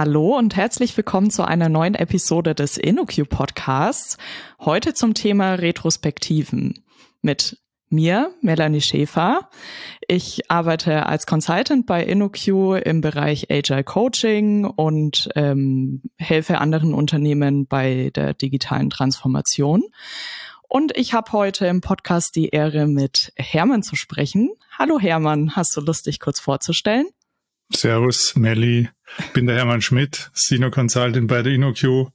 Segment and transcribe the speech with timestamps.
[0.00, 4.16] Hallo und herzlich willkommen zu einer neuen Episode des InnoQ Podcasts.
[4.60, 6.84] Heute zum Thema Retrospektiven
[7.20, 7.58] mit
[7.88, 9.50] mir, Melanie Schäfer.
[10.06, 17.66] Ich arbeite als Consultant bei InnoQ im Bereich Agile Coaching und ähm, helfe anderen Unternehmen
[17.66, 19.82] bei der digitalen Transformation.
[20.68, 24.50] Und ich habe heute im Podcast die Ehre, mit Hermann zu sprechen.
[24.78, 27.06] Hallo Hermann, hast du Lust, dich kurz vorzustellen?
[27.74, 28.88] Servus, Melli.
[29.34, 32.10] Bin der Hermann Schmidt, Senior Consultant bei der InnoQ.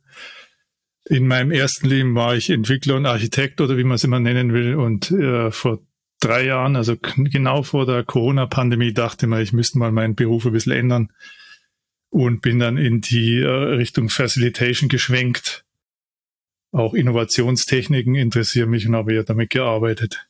[1.06, 4.54] In meinem ersten Leben war ich Entwickler und Architekt oder wie man es immer nennen
[4.54, 4.76] will.
[4.76, 5.80] Und äh, vor
[6.20, 10.54] drei Jahren, also genau vor der Corona-Pandemie, dachte man, ich müsste mal meinen Beruf ein
[10.54, 11.12] bisschen ändern
[12.10, 15.66] und bin dann in die äh, Richtung Facilitation geschwenkt.
[16.72, 20.26] Auch Innovationstechniken interessieren mich und habe ja damit gearbeitet.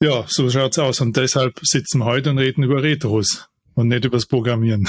[0.00, 1.00] Ja, so schaut's aus.
[1.00, 4.88] Und deshalb sitzen wir heute und reden über Retros und nicht übers Programmieren.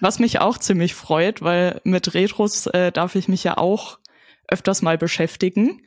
[0.00, 3.98] Was mich auch ziemlich freut, weil mit Retros äh, darf ich mich ja auch
[4.48, 5.82] öfters mal beschäftigen.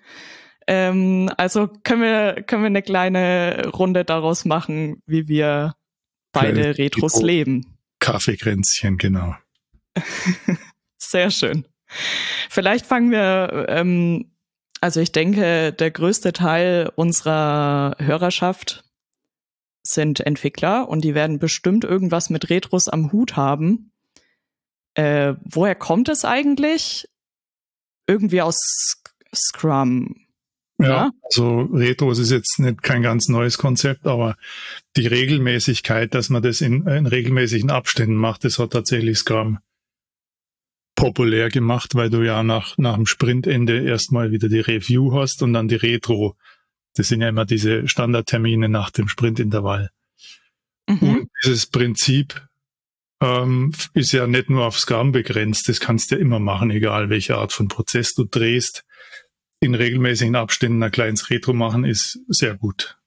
[0.67, 5.75] Ähm, also können wir, können wir eine kleine Runde daraus machen, wie wir
[6.31, 7.77] beide Kleine Retros Retro leben.
[7.99, 9.35] Kaffeekränzchen, genau.
[10.97, 11.67] Sehr schön.
[12.49, 14.31] Vielleicht fangen wir, ähm,
[14.81, 18.83] also ich denke, der größte Teil unserer Hörerschaft
[19.87, 23.91] sind Entwickler und die werden bestimmt irgendwas mit Retros am Hut haben.
[24.95, 27.07] Äh, woher kommt es eigentlich?
[28.07, 28.57] Irgendwie aus
[29.33, 30.15] Scrum.
[30.77, 34.35] Ja, ja, also Retros ist jetzt nicht kein ganz neues Konzept, aber
[34.97, 39.59] die Regelmäßigkeit, dass man das in, in regelmäßigen Abständen macht, das hat tatsächlich Scrum
[40.95, 45.53] populär gemacht, weil du ja nach, nach dem Sprintende erstmal wieder die Review hast und
[45.53, 46.35] dann die Retro.
[46.95, 49.91] Das sind ja immer diese Standardtermine nach dem Sprintintervall.
[50.87, 50.97] Mhm.
[51.01, 52.41] Und dieses Prinzip
[53.21, 55.69] ähm, ist ja nicht nur auf Scrum begrenzt.
[55.69, 58.85] Das kannst du ja immer machen, egal welche Art von Prozess du drehst.
[59.59, 62.97] In regelmäßigen Abständen ein kleines Retro machen ist sehr gut.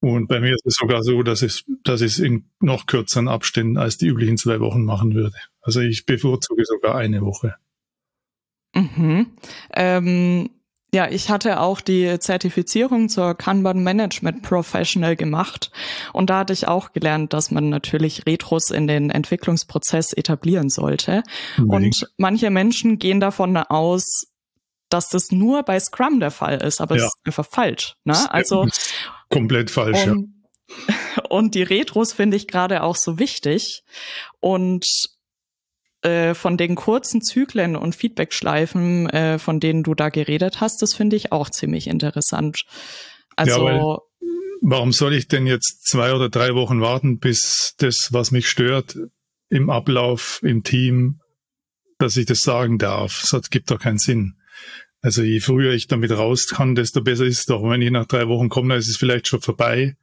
[0.00, 3.26] Und bei mir ist es sogar so, dass ich, dass ich es in noch kürzeren
[3.26, 5.36] Abständen als die üblichen zwei Wochen machen würde.
[5.60, 7.56] Also ich bevorzuge sogar eine Woche.
[8.74, 9.26] Mhm.
[9.74, 10.50] Ähm,
[10.92, 15.70] ja, ich hatte auch die Zertifizierung zur Kanban Management Professional gemacht
[16.14, 21.22] und da hatte ich auch gelernt, dass man natürlich Retros in den Entwicklungsprozess etablieren sollte.
[21.58, 21.70] Mhm.
[21.70, 24.24] Und manche Menschen gehen davon aus,
[24.88, 27.96] dass das nur bei Scrum der Fall ist, aber es ist einfach falsch.
[28.04, 28.16] Ne?
[28.32, 28.66] Also
[29.28, 30.06] komplett falsch.
[30.06, 30.32] Und,
[30.88, 31.24] ja.
[31.28, 33.82] und die Retros finde ich gerade auch so wichtig
[34.40, 34.86] und
[36.02, 40.94] äh, von den kurzen Zyklen und Feedbackschleifen, äh, von denen du da geredet hast, das
[40.94, 42.64] finde ich auch ziemlich interessant.
[43.36, 43.98] Also ja,
[44.60, 48.96] warum soll ich denn jetzt zwei oder drei Wochen warten, bis das, was mich stört,
[49.48, 51.20] im Ablauf, im Team,
[51.98, 53.26] dass ich das sagen darf?
[53.30, 54.34] Das gibt doch keinen Sinn.
[55.00, 57.62] Also je früher ich damit raus kann, desto besser ist es doch.
[57.62, 59.96] Wenn ich nach drei Wochen komme, dann ist es vielleicht schon vorbei.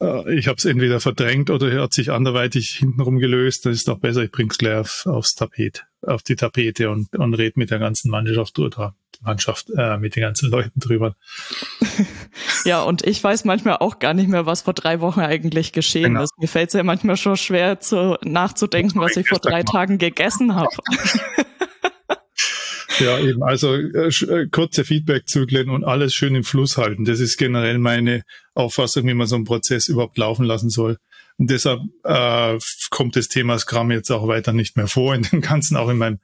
[0.00, 3.66] Äh, ich habe es entweder verdrängt oder er hat sich anderweitig hintenrum gelöst.
[3.66, 7.34] Das ist doch besser, ich bring's gleich auf, aufs Tapet, auf die Tapete und, und
[7.34, 8.94] red mit der ganzen Mannschaft drüber.
[9.22, 11.14] Mannschaft, äh, mit den ganzen Leuten drüber.
[12.64, 16.14] ja, und ich weiß manchmal auch gar nicht mehr, was vor drei Wochen eigentlich geschehen
[16.14, 16.22] genau.
[16.22, 16.32] ist.
[16.38, 20.54] Mir fällt es ja manchmal schon schwer zu, nachzudenken, was ich vor drei Tagen gegessen
[20.54, 20.70] habe.
[23.00, 23.42] Ja, eben.
[23.42, 27.04] Also äh, äh, kurze Feedback-Zyklen und alles schön im Fluss halten.
[27.04, 28.22] Das ist generell meine
[28.54, 30.98] Auffassung, wie man so einen Prozess überhaupt laufen lassen soll.
[31.38, 32.58] Und deshalb äh,
[32.90, 35.98] kommt das Thema Scrum jetzt auch weiter nicht mehr vor in dem Ganzen, auch in
[35.98, 36.18] meinem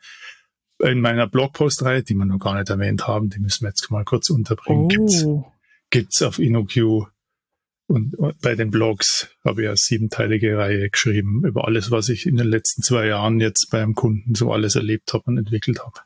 [0.79, 4.05] in meiner Blogpostreihe, die wir noch gar nicht erwähnt haben, die müssen wir jetzt mal
[4.05, 4.85] kurz unterbringen.
[4.85, 4.89] Oh.
[4.89, 5.25] Gibt's,
[5.89, 7.07] gibt's auf InnoQ
[7.87, 12.27] und, und bei den Blogs habe ich eine siebenteilige Reihe geschrieben über alles, was ich
[12.27, 16.01] in den letzten zwei Jahren jetzt beim Kunden so alles erlebt habe und entwickelt habe.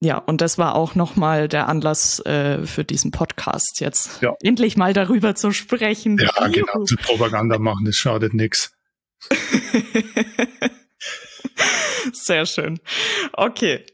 [0.00, 4.22] Ja, und das war auch nochmal der Anlass äh, für diesen Podcast jetzt.
[4.22, 4.34] Ja.
[4.42, 6.18] Endlich mal darüber zu sprechen.
[6.18, 6.52] Ja, Juhu.
[6.52, 6.84] genau.
[6.84, 8.72] Zu Propaganda machen, das schadet nichts.
[12.12, 12.78] Sehr schön.
[13.32, 13.84] Okay.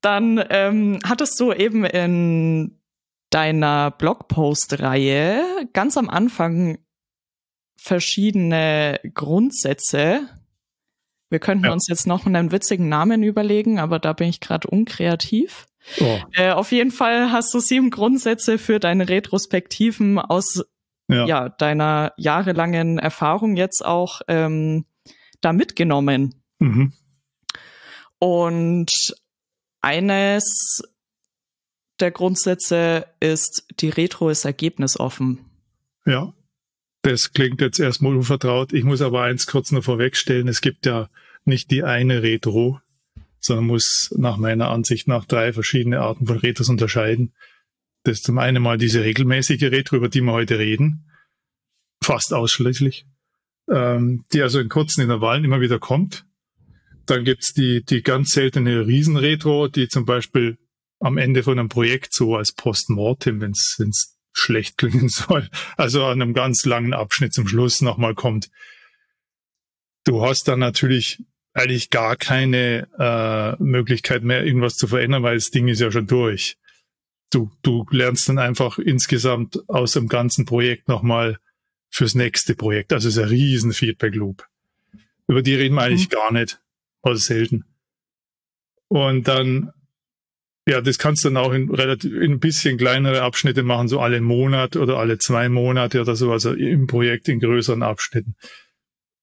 [0.00, 2.80] Dann ähm, hattest du eben in
[3.30, 6.78] deiner Blogpost-Reihe ganz am Anfang
[7.76, 10.28] verschiedene Grundsätze
[11.32, 11.72] wir könnten ja.
[11.72, 15.66] uns jetzt noch einen witzigen Namen überlegen, aber da bin ich gerade unkreativ.
[15.98, 16.18] Oh.
[16.32, 20.62] Äh, auf jeden Fall hast du sieben Grundsätze für deine Retrospektiven aus
[21.08, 21.26] ja.
[21.26, 24.84] ja deiner jahrelangen Erfahrung jetzt auch ähm,
[25.40, 26.34] da mitgenommen.
[26.58, 26.92] Mhm.
[28.18, 29.14] Und
[29.80, 30.82] eines
[31.98, 35.46] der Grundsätze ist, die Retro ist ergebnisoffen.
[36.04, 36.34] Ja,
[37.02, 38.72] das klingt jetzt erstmal unvertraut.
[38.72, 40.48] Ich muss aber eins kurz noch vorwegstellen.
[40.48, 41.08] Es gibt ja
[41.44, 42.80] nicht die eine Retro,
[43.40, 47.32] sondern muss nach meiner Ansicht nach drei verschiedene Arten von Retros unterscheiden.
[48.04, 51.10] Das ist zum einen mal diese regelmäßige Retro, über die wir heute reden,
[52.02, 53.06] fast ausschließlich,
[53.68, 56.24] ähm, die also in kurzen Intervallen immer wieder kommt.
[57.06, 60.56] Dann gibt's die, die ganz seltene Riesenretro, die zum Beispiel
[61.00, 66.22] am Ende von einem Projekt so als Postmortem, wenn es schlecht klingen soll, also an
[66.22, 68.50] einem ganz langen Abschnitt zum Schluss nochmal kommt.
[70.04, 71.22] Du hast dann natürlich
[71.54, 76.06] eigentlich gar keine äh, Möglichkeit mehr, irgendwas zu verändern, weil das Ding ist ja schon
[76.06, 76.56] durch.
[77.30, 81.38] Du, du lernst dann einfach insgesamt aus dem ganzen Projekt nochmal
[81.90, 82.92] fürs nächste Projekt.
[82.92, 84.46] Also es ist ein riesen Feedback Loop.
[85.28, 86.14] Über die reden wir eigentlich mhm.
[86.14, 86.60] gar nicht.
[87.02, 87.64] Also selten.
[88.88, 89.72] Und dann,
[90.66, 94.00] ja, das kannst du dann auch in relativ, in ein bisschen kleinere Abschnitte machen, so
[94.00, 98.36] alle Monat oder alle zwei Monate oder so, also im Projekt in größeren Abschnitten.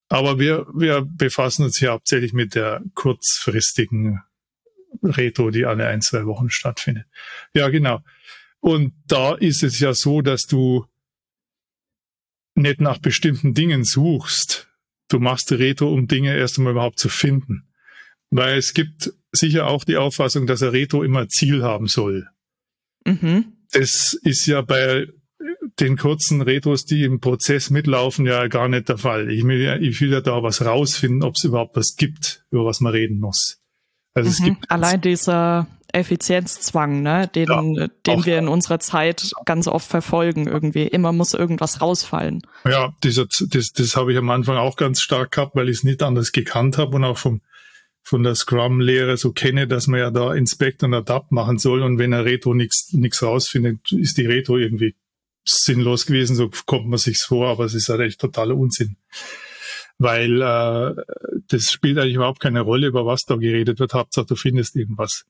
[0.10, 4.22] Aber wir, wir befassen uns hier hauptsächlich mit der kurzfristigen
[5.04, 7.06] Retro, die alle ein, zwei Wochen stattfindet.
[7.54, 8.02] Ja, genau.
[8.60, 10.86] Und da ist es ja so, dass du
[12.56, 14.68] nicht nach bestimmten Dingen suchst.
[15.08, 17.69] Du machst Retro, um Dinge erst einmal überhaupt zu finden.
[18.32, 22.28] Weil es gibt sicher auch die Auffassung, dass ein Retro immer Ziel haben soll.
[23.06, 23.54] Mhm.
[23.72, 25.08] Das ist ja bei
[25.80, 29.32] den kurzen Retros, die im Prozess mitlaufen, ja gar nicht der Fall.
[29.32, 32.66] Ich will ja, ich will ja da was rausfinden, ob es überhaupt was gibt, über
[32.66, 33.62] was man reden muss.
[34.14, 34.34] Also mhm.
[34.34, 39.88] es gibt allein dieser Effizienzzwang, ne, den, ja, den wir in unserer Zeit ganz oft
[39.88, 40.84] verfolgen irgendwie.
[40.84, 42.42] Immer muss irgendwas rausfallen.
[42.66, 45.84] Ja, dieser, das, das habe ich am Anfang auch ganz stark gehabt, weil ich es
[45.84, 47.42] nicht anders gekannt habe und auch vom
[48.10, 52.00] von der Scrum-Lehre so kenne, dass man ja da Inspect und Adapt machen soll und
[52.00, 54.96] wenn er Retro nichts rausfindet, ist die Retro irgendwie
[55.46, 58.98] sinnlos gewesen, so kommt man sich's vor, aber es ist halt echt totaler Unsinn.
[60.00, 60.96] Weil äh,
[61.48, 63.94] das spielt eigentlich überhaupt keine Rolle, über was da geredet wird.
[63.94, 65.26] Hauptsache, du findest irgendwas.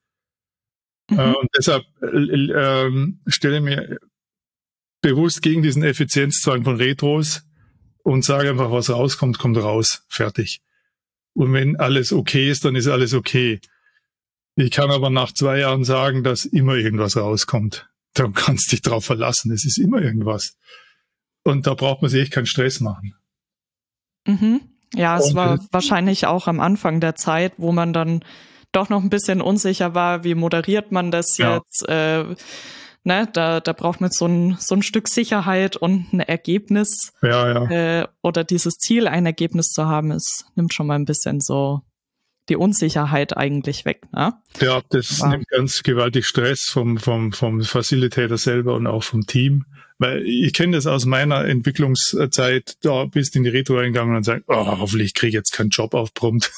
[1.10, 1.20] Mhm.
[1.20, 4.00] Äh, und deshalb äh, äh, stelle mir
[5.02, 7.44] bewusst gegen diesen Effizienzzwang von Retros
[8.04, 10.04] und sage einfach, was rauskommt, kommt raus.
[10.08, 10.62] Fertig.
[11.39, 13.62] Und wenn alles okay ist, dann ist alles okay.
[14.57, 17.89] Ich kann aber nach zwei Jahren sagen, dass immer irgendwas rauskommt.
[18.13, 19.50] Dann kannst du dich drauf verlassen.
[19.53, 20.57] Es ist immer irgendwas.
[21.45, 23.15] Und da braucht man sich echt keinen Stress machen.
[24.27, 24.59] Mhm.
[24.94, 28.19] Ja, es Und, war wahrscheinlich auch am Anfang der Zeit, wo man dann
[28.74, 31.56] doch noch ein bisschen unsicher war, wie moderiert man das ja.
[31.56, 31.88] jetzt?
[31.88, 32.35] Äh,
[33.09, 37.11] ne, da, da braucht man so ein, so ein Stück Sicherheit und ein Ergebnis.
[37.23, 38.01] Ja, ja.
[38.01, 41.81] Äh, oder dieses Ziel, ein Ergebnis zu haben, es nimmt schon mal ein bisschen so
[42.50, 44.03] die Unsicherheit eigentlich weg.
[44.13, 44.33] Ne?
[44.61, 45.29] Ja, das ja.
[45.29, 49.65] nimmt ganz gewaltig Stress vom, vom, vom Facilitator selber und auch vom Team.
[49.97, 54.23] Weil ich kenne das aus meiner Entwicklungszeit, da bist du in die Retro reingegangen und
[54.23, 56.51] sagst, oh, hoffentlich kriege ich jetzt keinen Job auf Prompt.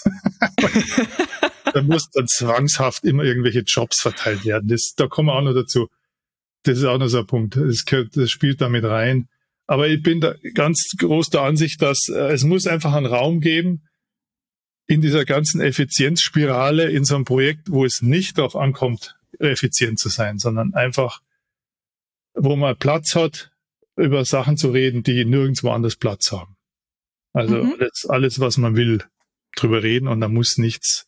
[1.73, 4.67] da muss dann zwangshaft immer irgendwelche Jobs verteilt werden.
[4.67, 5.87] Das, da kommen wir auch noch dazu.
[6.63, 7.55] Das ist auch noch so ein Punkt.
[7.55, 9.27] Das, das spielt damit rein.
[9.67, 13.39] Aber ich bin da ganz groß der Ansicht, dass äh, es muss einfach einen Raum
[13.39, 13.87] geben,
[14.87, 20.09] in dieser ganzen Effizienzspirale in so einem Projekt, wo es nicht darauf ankommt, effizient zu
[20.09, 21.21] sein, sondern einfach,
[22.33, 23.51] wo man Platz hat,
[23.95, 26.57] über Sachen zu reden, die nirgendwo anders Platz haben.
[27.33, 27.75] Also mhm.
[27.79, 29.03] alles, alles, was man will,
[29.55, 31.07] drüber reden und da muss nichts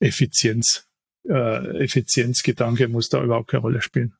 [0.00, 0.86] Effizienz,
[1.28, 4.14] äh, Effizienzgedanke muss da überhaupt keine Rolle spielen.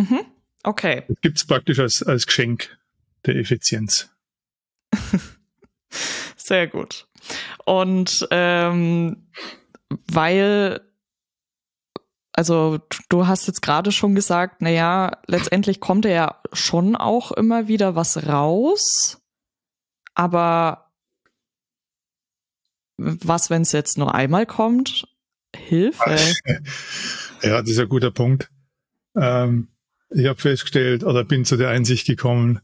[0.00, 0.20] Mhm.
[0.62, 1.04] Okay.
[1.08, 2.78] Das gibt es praktisch als, als Geschenk
[3.26, 4.10] der Effizienz.
[6.36, 7.06] Sehr gut.
[7.64, 9.28] Und ähm,
[10.10, 10.80] weil,
[12.32, 12.78] also
[13.08, 18.26] du hast jetzt gerade schon gesagt, naja, letztendlich kommt ja schon auch immer wieder was
[18.26, 19.20] raus,
[20.14, 20.92] aber
[22.96, 25.06] was, wenn es jetzt nur einmal kommt?
[25.54, 26.16] Hilfe.
[27.42, 28.50] Ja, das ist ein guter Punkt.
[29.16, 29.68] Ähm,
[30.10, 32.60] ich habe festgestellt oder bin zu der Einsicht gekommen,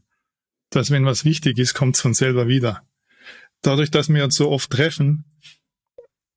[0.69, 2.83] dass wenn was wichtig ist, kommt es von selber wieder
[3.61, 5.25] dadurch, dass wir uns so oft treffen,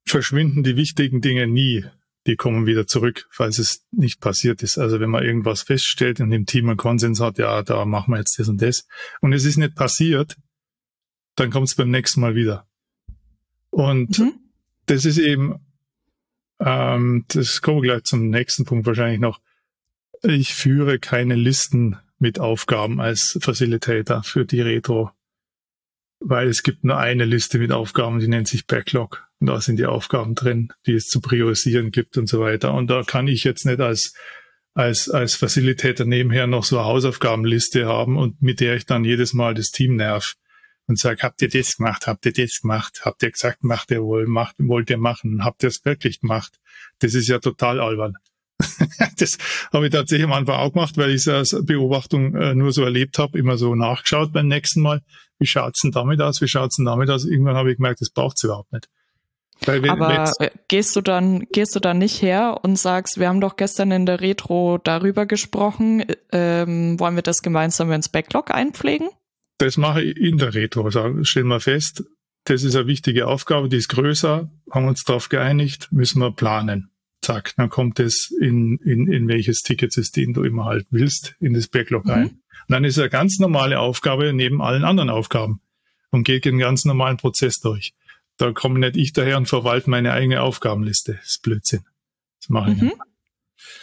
[0.05, 1.85] verschwinden die wichtigen Dinge nie.
[2.27, 4.77] Die kommen wieder zurück, falls es nicht passiert ist.
[4.77, 8.19] Also wenn man irgendwas feststellt und im Team einen Konsens hat, ja, da machen wir
[8.19, 8.87] jetzt das und das,
[9.21, 10.37] und es ist nicht passiert,
[11.37, 12.67] dann kommt es beim nächsten Mal wieder.
[13.71, 14.35] Und mhm.
[14.85, 15.61] das ist eben,
[16.59, 19.41] ähm, das kommen wir gleich zum nächsten Punkt wahrscheinlich noch.
[20.23, 25.11] Ich führe keine Listen mit Aufgaben als Facilitator für die Retro
[26.21, 29.27] weil es gibt nur eine Liste mit Aufgaben, die nennt sich Backlog.
[29.41, 32.75] Und da sind die Aufgaben drin, die es zu priorisieren gibt und so weiter.
[32.75, 34.15] Und da kann ich jetzt nicht als,
[34.75, 39.33] als, als Facilitator nebenher noch so eine Hausaufgabenliste haben und mit der ich dann jedes
[39.33, 40.35] Mal das Team nerv.
[40.87, 44.03] und sage, habt ihr das gemacht, habt ihr das gemacht, habt ihr gesagt, macht ihr
[44.03, 46.59] wohl, macht, wollt ihr machen, habt ihr es wirklich gemacht?
[46.99, 48.17] Das ist ja total albern.
[49.19, 49.39] das
[49.73, 52.85] habe ich tatsächlich am Anfang auch gemacht, weil ich es als Beobachtung äh, nur so
[52.85, 55.03] erlebt habe, immer so nachgeschaut beim nächsten Mal.
[55.39, 56.41] Wie schaut's denn damit aus?
[56.41, 57.25] Wie schaut's denn damit aus?
[57.25, 58.89] Irgendwann habe ich gemerkt, das braucht's überhaupt nicht.
[59.67, 63.43] Wenn, Aber äh, gehst du dann, gehst du dann nicht her und sagst, wir haben
[63.43, 69.11] doch gestern in der Retro darüber gesprochen, ähm, wollen wir das gemeinsam ins Backlog einpflegen?
[69.59, 70.85] Das mache ich in der Retro.
[70.85, 72.05] Also stellen wir fest,
[72.45, 76.91] das ist eine wichtige Aufgabe, die ist größer, haben uns darauf geeinigt, müssen wir planen.
[77.31, 81.69] Zack, dann kommt es in, in, in welches Ticketsystem du immer halt willst, in das
[81.69, 82.11] Backlog mhm.
[82.11, 82.27] rein.
[82.27, 85.61] Und dann ist es eine ganz normale Aufgabe neben allen anderen Aufgaben
[86.11, 87.95] und geht den ganz normalen Prozess durch.
[88.37, 91.15] Da komme nicht ich daher und verwalte meine eigene Aufgabenliste.
[91.21, 91.85] Das ist Blödsinn.
[92.41, 92.85] Das mache ich mhm.
[92.87, 92.97] nicht.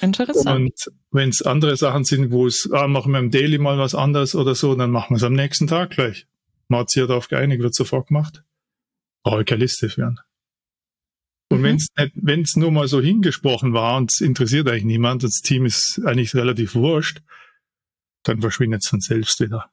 [0.01, 0.47] Interessant.
[0.47, 0.73] Und
[1.11, 4.35] wenn es andere Sachen sind, wo es, ah, machen wir im Daily mal was anderes
[4.35, 6.27] oder so, dann machen wir es am nächsten Tag gleich.
[6.67, 8.43] Man hat sich ja darauf geeinigt, wird sofort gemacht.
[9.23, 10.19] Brauche ich keine Liste führen.
[11.49, 11.77] Und mhm.
[12.15, 16.01] wenn es nur mal so hingesprochen war und es interessiert eigentlich niemand, das Team ist
[16.05, 17.21] eigentlich relativ wurscht,
[18.23, 19.71] dann verschwindet es von selbst wieder.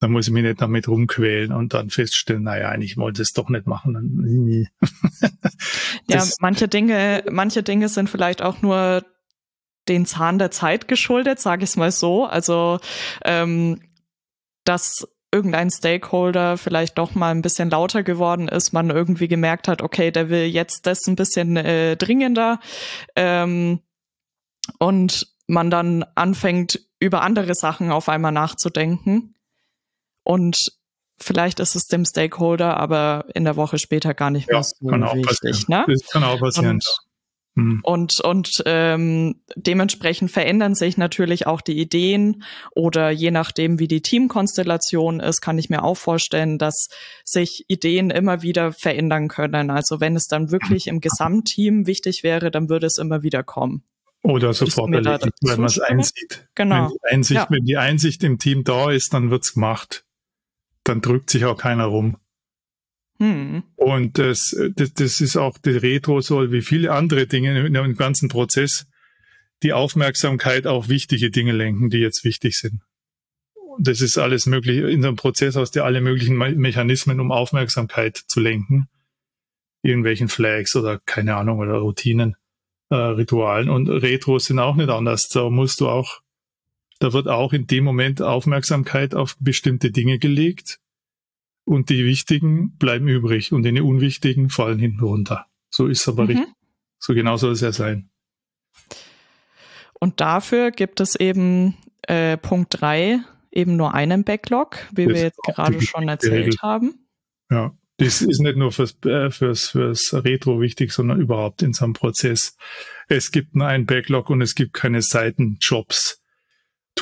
[0.00, 3.48] Dann muss ich mich nicht damit rumquälen und dann feststellen, naja, eigentlich wollte es doch
[3.48, 4.74] nicht machen.
[6.08, 9.04] ja, manche Dinge, manche Dinge sind vielleicht auch nur
[9.88, 12.24] den Zahn der Zeit geschuldet, sage ich es mal so.
[12.24, 12.80] Also
[13.24, 13.80] ähm,
[14.64, 19.82] dass irgendein Stakeholder vielleicht doch mal ein bisschen lauter geworden ist, man irgendwie gemerkt hat,
[19.82, 22.60] okay, der will jetzt das ein bisschen äh, dringender
[23.16, 23.80] ähm,
[24.78, 29.34] und man dann anfängt, über andere Sachen auf einmal nachzudenken.
[30.22, 30.72] Und
[31.18, 34.86] vielleicht ist es dem Stakeholder aber in der Woche später gar nicht ja, mehr so
[34.86, 35.66] kann wichtig.
[35.68, 35.84] Ne?
[35.88, 36.76] Das kann auch passieren.
[36.76, 36.86] Und,
[37.54, 37.80] mhm.
[37.82, 42.44] und, und ähm, dementsprechend verändern sich natürlich auch die Ideen
[42.74, 46.88] oder je nachdem, wie die Teamkonstellation ist, kann ich mir auch vorstellen, dass
[47.24, 49.70] sich Ideen immer wieder verändern können.
[49.70, 53.84] Also wenn es dann wirklich im Gesamtteam wichtig wäre, dann würde es immer wieder kommen.
[54.24, 56.48] Oder sofort erledigt, wenn man es einsieht.
[56.54, 56.90] Genau.
[56.90, 57.46] Wenn die, Einsicht, ja.
[57.50, 60.04] wenn die Einsicht im Team da ist, dann wird's gemacht
[60.84, 62.16] dann drückt sich auch keiner rum.
[63.22, 63.62] Hm.
[63.76, 67.94] Und das, das, das ist auch, die Retro soll wie viele andere Dinge in dem
[67.94, 68.88] ganzen Prozess
[69.62, 72.80] die Aufmerksamkeit auf wichtige Dinge lenken, die jetzt wichtig sind.
[73.78, 78.40] Das ist alles möglich in einem Prozess aus der alle möglichen Mechanismen, um Aufmerksamkeit zu
[78.40, 78.88] lenken.
[79.82, 82.34] Irgendwelchen Flags oder keine Ahnung oder Routinen,
[82.90, 83.70] äh, Ritualen.
[83.70, 85.28] Und Retros sind auch nicht anders.
[85.28, 86.22] Da musst du auch
[86.98, 90.80] da wird auch in dem Moment Aufmerksamkeit auf bestimmte Dinge gelegt
[91.64, 95.46] und die wichtigen bleiben übrig und die unwichtigen fallen hinten runter.
[95.70, 96.30] So ist aber mhm.
[96.30, 96.48] richtig.
[96.98, 98.10] So genau soll es ja sein.
[99.98, 105.22] Und dafür gibt es eben äh, Punkt drei eben nur einen Backlog, wie das wir
[105.22, 106.58] jetzt gerade schon erzählt Regel.
[106.60, 107.08] haben.
[107.50, 111.84] Ja, das ist nicht nur fürs, äh, fürs, fürs Retro wichtig, sondern überhaupt in so
[111.84, 112.56] einem Prozess.
[113.08, 116.21] Es gibt nur einen Backlog und es gibt keine Seitenjobs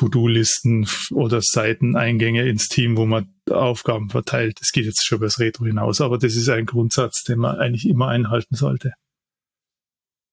[0.00, 4.59] To-Do-Listen oder Seiteneingänge ins Team, wo man Aufgaben verteilt.
[4.61, 7.59] Das geht jetzt schon über das Retro hinaus, aber das ist ein Grundsatz, den man
[7.59, 8.95] eigentlich immer einhalten sollte.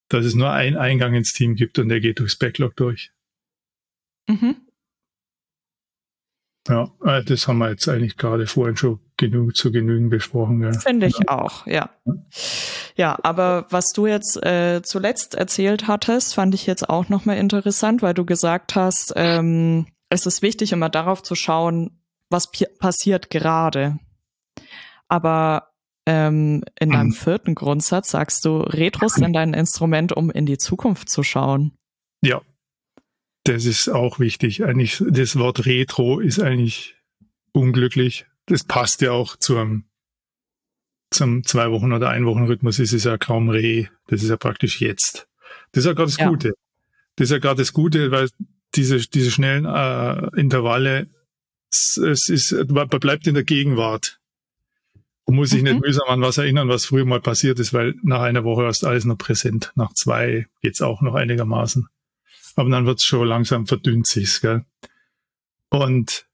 [0.07, 3.11] Dass es nur einen Eingang ins Team gibt und der geht durchs Backlog durch.
[4.29, 4.66] Mhm.
[6.67, 10.61] Ja, äh, das haben wir jetzt eigentlich gerade vorhin schon genug zu genügen besprochen.
[10.61, 10.73] Ja.
[10.73, 11.89] Finde ich auch, ja.
[12.95, 18.01] Ja, aber was du jetzt äh, zuletzt erzählt hattest, fand ich jetzt auch nochmal interessant,
[18.01, 23.99] weil du gesagt hast, ähm, es ist wichtig, immer darauf zu schauen, was passiert gerade.
[25.07, 25.69] Aber
[26.05, 27.13] ähm, in deinem mhm.
[27.13, 31.73] vierten Grundsatz sagst du, Retros sind dein Instrument, um in die Zukunft zu schauen.
[32.21, 32.41] Ja,
[33.47, 34.63] das ist auch wichtig.
[34.63, 36.95] Eigentlich, das Wort Retro ist eigentlich
[37.53, 38.25] unglücklich.
[38.45, 39.85] Das passt ja auch zum,
[41.09, 42.79] zum zwei Wochen oder ein Wochen Rhythmus.
[42.79, 43.89] Es ist ja kaum Re.
[44.07, 45.27] Das ist ja praktisch jetzt.
[45.71, 46.29] Das ist ja gerade das ja.
[46.29, 46.53] Gute.
[47.15, 48.29] Das ist ja gerade das Gute, weil
[48.75, 51.07] diese, diese schnellen äh, Intervalle,
[51.71, 54.19] es, es ist, man bleibt in der Gegenwart
[55.23, 55.69] und muss sich mhm.
[55.69, 58.85] nicht mühsam an was erinnern, was früher mal passiert ist, weil nach einer Woche ist
[58.85, 59.71] alles noch präsent.
[59.75, 61.87] Nach zwei geht's auch noch einigermaßen
[62.57, 64.65] aber dann wird's schon langsam verdünnt sich's, gell?
[65.69, 66.27] Und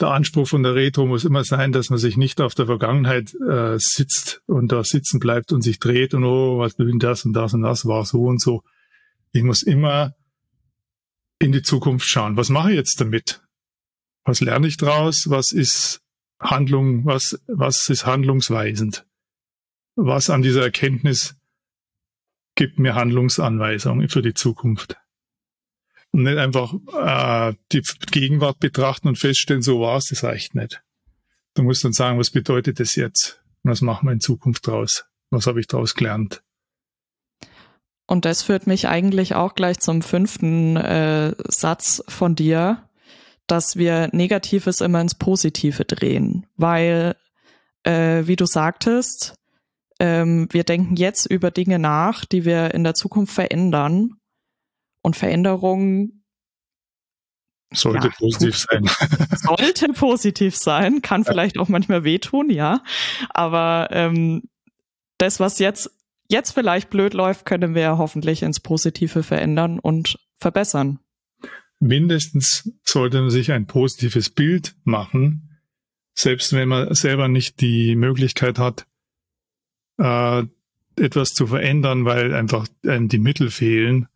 [0.00, 3.34] der Anspruch von der Retro muss immer sein, dass man sich nicht auf der Vergangenheit
[3.34, 7.32] äh, sitzt und da sitzen bleibt und sich dreht und oh, was bin das und
[7.32, 8.62] das und das war so und so.
[9.32, 10.14] Ich muss immer
[11.40, 12.36] in die Zukunft schauen.
[12.36, 13.42] Was mache ich jetzt damit?
[14.24, 15.28] Was lerne ich draus?
[15.28, 16.02] Was ist
[16.38, 17.04] Handlung?
[17.04, 19.06] Was, was ist handlungsweisend?
[19.96, 21.36] Was an dieser Erkenntnis
[22.54, 24.96] gibt mir Handlungsanweisungen für die Zukunft?
[26.14, 30.80] Und nicht einfach äh, die Gegenwart betrachten und feststellen, so war es, das reicht nicht.
[31.54, 33.42] Du musst dann sagen, was bedeutet das jetzt?
[33.64, 35.06] Und was machen wir in Zukunft draus?
[35.30, 36.44] Was habe ich daraus gelernt?
[38.06, 42.88] Und das führt mich eigentlich auch gleich zum fünften äh, Satz von dir,
[43.48, 47.16] dass wir Negatives immer ins Positive drehen, weil,
[47.82, 49.34] äh, wie du sagtest,
[49.98, 54.10] ähm, wir denken jetzt über Dinge nach, die wir in der Zukunft verändern.
[55.04, 56.24] Und Veränderung
[57.74, 58.88] sollte ja, positiv sein.
[59.36, 61.32] Sollte positiv sein, kann ja.
[61.32, 62.82] vielleicht auch manchmal wehtun, ja.
[63.28, 64.44] Aber ähm,
[65.18, 65.90] das, was jetzt,
[66.30, 71.00] jetzt vielleicht blöd läuft, können wir hoffentlich ins Positive verändern und verbessern.
[71.80, 75.60] Mindestens sollte man sich ein positives Bild machen,
[76.14, 78.86] selbst wenn man selber nicht die Möglichkeit hat,
[79.98, 80.44] äh,
[80.96, 84.08] etwas zu verändern, weil einfach einem die Mittel fehlen.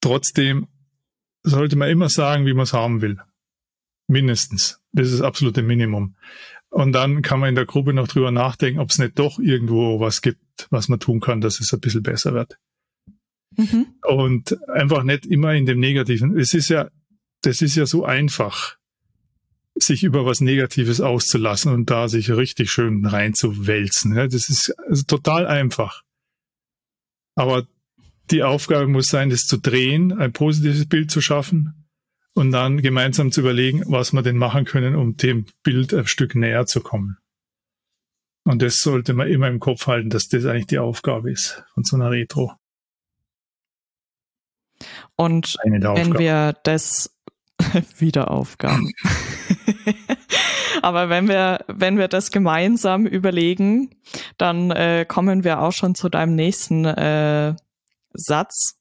[0.00, 0.68] Trotzdem
[1.42, 3.18] sollte man immer sagen, wie man es haben will.
[4.08, 4.80] Mindestens.
[4.92, 6.16] Das ist das absolute Minimum.
[6.70, 10.00] Und dann kann man in der Gruppe noch drüber nachdenken, ob es nicht doch irgendwo
[10.00, 12.58] was gibt, was man tun kann, dass es ein bisschen besser wird.
[13.56, 13.86] Mhm.
[14.02, 16.38] Und einfach nicht immer in dem Negativen.
[16.38, 16.90] Es ist ja,
[17.42, 18.76] das ist ja so einfach
[19.78, 24.16] sich über was Negatives auszulassen und da sich richtig schön reinzuwälzen.
[24.16, 26.02] Ja, das ist also total einfach.
[27.34, 27.66] Aber
[28.30, 31.86] die Aufgabe muss sein, das zu drehen, ein positives Bild zu schaffen
[32.34, 36.34] und dann gemeinsam zu überlegen, was wir denn machen können, um dem Bild ein Stück
[36.34, 37.18] näher zu kommen.
[38.44, 41.82] Und das sollte man immer im Kopf halten, dass das eigentlich die Aufgabe ist von
[41.84, 42.52] so einer Retro.
[45.16, 47.16] Und wenn wir das
[47.98, 48.92] Wiederaufgaben.
[50.82, 53.90] Aber wenn wir, wenn wir das gemeinsam überlegen,
[54.36, 57.54] dann äh, kommen wir auch schon zu deinem nächsten äh,
[58.16, 58.78] Satz.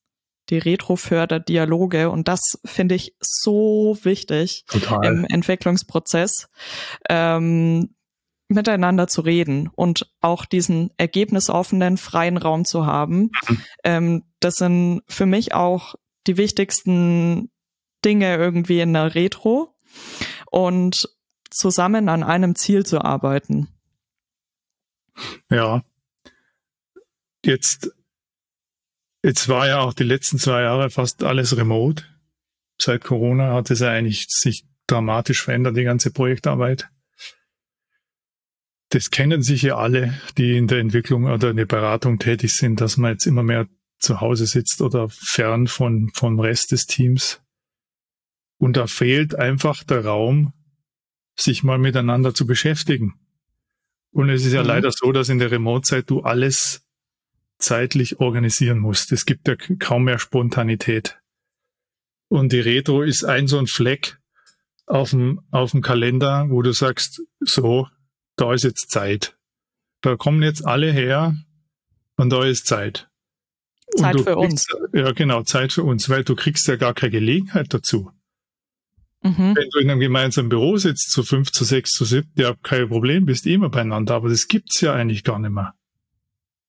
[0.49, 5.03] Die Retro fördert Dialoge und das finde ich so wichtig Total.
[5.05, 6.49] im Entwicklungsprozess,
[7.09, 7.95] ähm,
[8.47, 13.31] miteinander zu reden und auch diesen ergebnisoffenen, freien Raum zu haben.
[13.47, 13.61] Mhm.
[13.83, 15.95] Ähm, das sind für mich auch
[16.27, 17.49] die wichtigsten
[18.03, 19.75] Dinge irgendwie in der Retro
[20.51, 21.09] und
[21.49, 23.67] zusammen an einem Ziel zu arbeiten.
[25.49, 25.83] Ja.
[27.43, 27.91] Jetzt,
[29.25, 32.03] jetzt war ja auch die letzten zwei Jahre fast alles remote.
[32.79, 36.87] Seit Corona hat es ja eigentlich sich dramatisch verändert, die ganze Projektarbeit.
[38.89, 42.97] Das kennen sicher alle, die in der Entwicklung oder in der Beratung tätig sind, dass
[42.97, 47.41] man jetzt immer mehr zu Hause sitzt oder fern von, vom Rest des Teams.
[48.57, 50.53] Und da fehlt einfach der Raum,
[51.35, 53.15] sich mal miteinander zu beschäftigen.
[54.11, 54.67] Und es ist ja mhm.
[54.67, 56.84] leider so, dass in der Remote-Zeit du alles
[57.57, 59.11] zeitlich organisieren musst.
[59.11, 61.19] Es gibt ja kaum mehr Spontanität.
[62.27, 64.19] Und die Retro ist ein so ein Fleck
[64.87, 67.87] auf dem, auf dem Kalender, wo du sagst, so,
[68.35, 69.37] da ist jetzt Zeit.
[70.01, 71.35] Da kommen jetzt alle her
[72.17, 73.09] und da ist Zeit.
[73.95, 74.91] Zeit für kriegst, uns.
[74.93, 78.11] Ja, genau, Zeit für uns, weil du kriegst ja gar keine Gelegenheit dazu.
[79.21, 79.55] Mhm.
[79.55, 82.89] Wenn du in einem gemeinsamen Büro sitzt, zu fünf, zu sechs, zu sieben, ja, kein
[82.89, 85.73] Problem, bist immer beieinander, aber das gibt's ja eigentlich gar nicht mehr.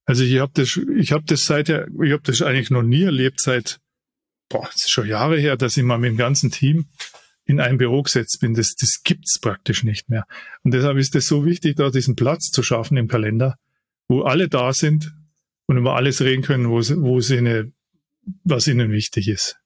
[0.06, 3.40] Also ich habe das, ich habe das seit, ich habe das eigentlich noch nie erlebt
[3.40, 3.78] seit,
[4.48, 6.86] boah, das ist schon Jahre her, dass ich mal mit dem ganzen Team
[7.44, 8.54] in ein Büro gesetzt bin.
[8.54, 10.24] Das, das gibt's praktisch nicht mehr.
[10.62, 13.56] Und deshalb ist es so wichtig, da diesen Platz zu schaffen im Kalender,
[14.08, 15.12] wo alle da sind
[15.66, 17.72] und über alles reden können, wo, wo sie eine,
[18.44, 19.56] was ihnen wichtig ist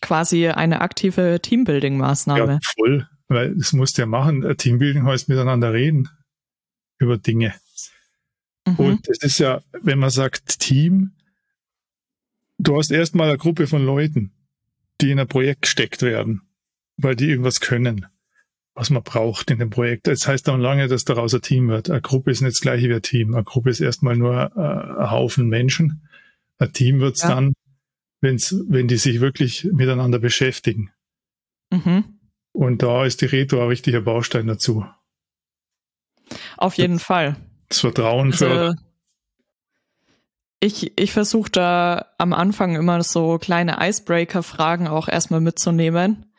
[0.00, 2.52] quasi eine aktive Teambuilding-Maßnahme.
[2.52, 4.56] Ja, voll, weil es muss ja machen.
[4.56, 6.08] Teambuilding heißt miteinander reden
[6.98, 7.54] über Dinge.
[8.72, 8.84] Mhm.
[8.84, 11.12] Und es ist ja, wenn man sagt Team,
[12.58, 14.32] du hast erstmal eine Gruppe von Leuten,
[15.00, 16.42] die in ein Projekt gesteckt werden,
[16.96, 18.06] weil die irgendwas können,
[18.74, 20.06] was man braucht in dem Projekt.
[20.06, 21.90] Das heißt dann lange, dass daraus ein Team wird.
[21.90, 23.34] Eine Gruppe ist nicht das gleiche wie ein Team.
[23.34, 26.08] Eine Gruppe ist erstmal nur äh, ein Haufen Menschen.
[26.58, 27.28] Ein Team wird es ja.
[27.28, 27.54] dann,
[28.20, 30.90] wenn's, wenn die sich wirklich miteinander beschäftigen.
[31.70, 32.18] Mhm.
[32.52, 34.84] Und da ist die Retro ein richtiger Baustein dazu.
[36.56, 37.36] Auf jeden das, Fall.
[37.68, 38.74] Das Vertrauen also, für.
[40.60, 46.32] Ich, ich versuche da am Anfang immer so kleine Icebreaker-Fragen auch erstmal mitzunehmen.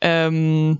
[0.00, 0.78] Ähm,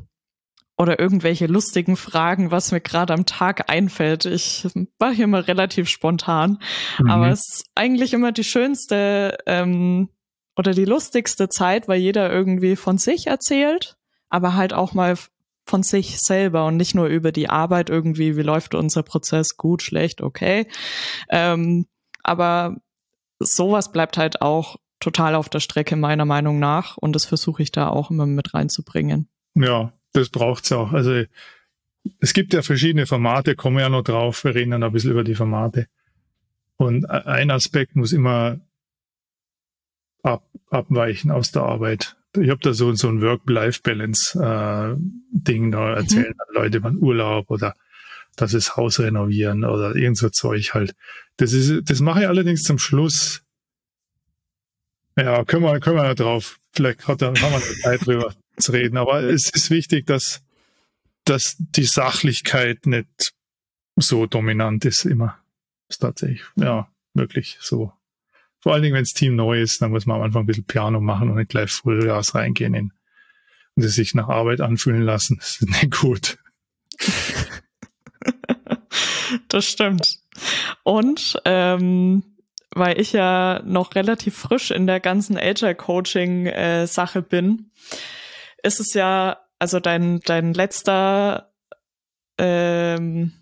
[0.76, 4.24] oder irgendwelche lustigen Fragen, was mir gerade am Tag einfällt.
[4.24, 4.66] Ich
[4.98, 6.58] mache hier mal relativ spontan,
[6.98, 7.10] mhm.
[7.10, 10.08] aber es ist eigentlich immer die schönste ähm,
[10.56, 13.96] oder die lustigste Zeit, weil jeder irgendwie von sich erzählt,
[14.30, 15.16] aber halt auch mal
[15.66, 19.82] von sich selber und nicht nur über die Arbeit irgendwie, wie läuft unser Prozess, gut,
[19.82, 20.66] schlecht, okay.
[21.30, 21.86] Ähm,
[22.22, 22.76] aber
[23.38, 27.72] sowas bleibt halt auch total auf der Strecke meiner Meinung nach und das versuche ich
[27.72, 29.28] da auch immer mit reinzubringen.
[29.54, 30.92] Ja, das braucht's auch.
[30.92, 31.24] Also
[32.20, 35.24] es gibt ja verschiedene Formate, kommen ja noch drauf, wir reden dann ein bisschen über
[35.24, 35.88] die Formate.
[36.76, 38.60] Und ein Aspekt muss immer
[40.22, 42.16] ab, abweichen aus der Arbeit.
[42.36, 46.54] Ich habe da so, so ein Work-Life-Balance-Ding, äh, da erzählen mhm.
[46.54, 47.76] Leute über Urlaub oder
[48.36, 50.94] dass es Haus renovieren oder irgend so Zeug halt.
[51.36, 53.42] Das ist, das mache ich allerdings zum Schluss.
[55.16, 56.58] Ja, können wir, können wir da drauf.
[56.72, 58.96] Vielleicht hat, haben wir Zeit drüber zu reden.
[58.96, 60.42] Aber es ist wichtig, dass,
[61.24, 63.32] dass die Sachlichkeit nicht
[63.96, 65.38] so dominant ist immer.
[65.88, 67.92] ist tatsächlich, ja, wirklich so.
[68.64, 70.64] Vor allen Dingen, wenn das Team neu ist, dann muss man am Anfang ein bisschen
[70.64, 72.92] Piano machen und nicht gleich Vollgas reingehen in,
[73.74, 75.36] und es sich nach Arbeit anfühlen lassen.
[75.36, 76.38] Das ist nicht gut.
[79.48, 80.16] das stimmt.
[80.82, 82.24] Und ähm,
[82.70, 86.88] weil ich ja noch relativ frisch in der ganzen Agile Coaching äh,
[87.28, 87.70] bin,
[88.62, 91.52] ist es ja, also dein, dein letzter,
[92.38, 93.32] ähm,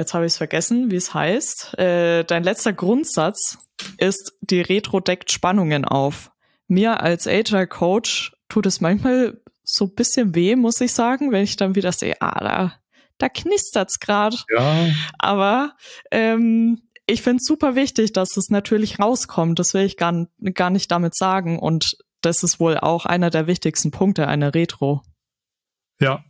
[0.00, 3.58] jetzt habe ich es vergessen, wie es heißt, äh, dein letzter Grundsatz
[3.98, 6.32] ist, die Retro deckt Spannungen auf.
[6.68, 11.44] Mir als Agile Coach tut es manchmal so ein bisschen weh, muss ich sagen, wenn
[11.44, 12.72] ich dann wieder sehe, ah, da,
[13.18, 14.38] da knistert's gerade.
[14.48, 14.88] Ja.
[15.18, 15.76] Aber
[16.10, 19.58] ähm, ich finde es super wichtig, dass es natürlich rauskommt.
[19.58, 21.58] Das will ich gar, gar nicht damit sagen.
[21.58, 25.02] Und das ist wohl auch einer der wichtigsten Punkte einer Retro.
[26.00, 26.24] Ja.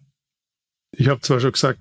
[0.90, 1.80] Ich habe zwar schon gesagt,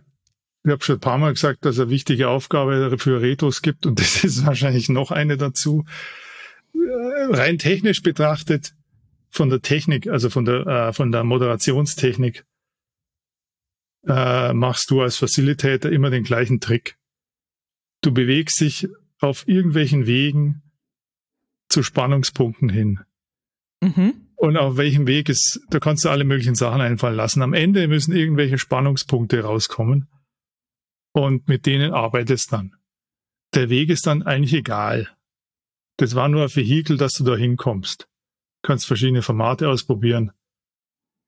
[0.63, 3.85] ich habe schon ein paar Mal gesagt, dass es eine wichtige Aufgabe für Retros gibt
[3.85, 5.85] und das ist wahrscheinlich noch eine dazu.
[6.73, 8.73] Äh, rein technisch betrachtet,
[9.29, 12.45] von der Technik, also von der, äh, von der Moderationstechnik,
[14.07, 16.97] äh, machst du als Facilitator immer den gleichen Trick.
[18.01, 18.87] Du bewegst dich
[19.19, 20.63] auf irgendwelchen Wegen
[21.67, 22.99] zu Spannungspunkten hin.
[23.81, 24.13] Mhm.
[24.35, 27.41] Und auf welchem Weg ist, da kannst du alle möglichen Sachen einfallen lassen.
[27.41, 30.07] Am Ende müssen irgendwelche Spannungspunkte rauskommen.
[31.19, 32.75] Und mit denen arbeitest dann.
[33.53, 35.10] Der Weg ist dann eigentlich egal.
[35.97, 38.03] Das war nur ein Vehikel, dass du da hinkommst.
[38.62, 40.32] Du kannst verschiedene Formate ausprobieren.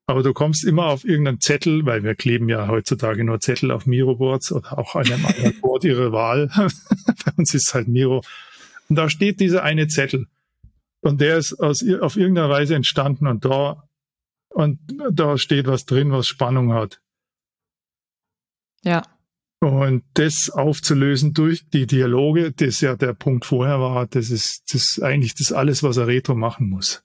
[0.07, 3.85] Aber du kommst immer auf irgendeinen Zettel, weil wir kleben ja heutzutage nur Zettel auf
[3.85, 6.47] Miro-Boards oder auch einem anderen Board ihrer Wahl.
[7.25, 8.23] Bei uns ist halt Miro.
[8.87, 10.27] Und da steht dieser eine Zettel.
[11.01, 13.89] Und der ist aus, auf irgendeiner Weise entstanden und da,
[14.49, 14.79] und
[15.11, 17.01] da steht was drin, was Spannung hat.
[18.83, 19.03] Ja.
[19.61, 24.91] Und das aufzulösen durch die Dialoge, das ja der Punkt vorher war, das ist, das
[24.91, 27.03] ist eigentlich das alles, was ein Retro machen muss.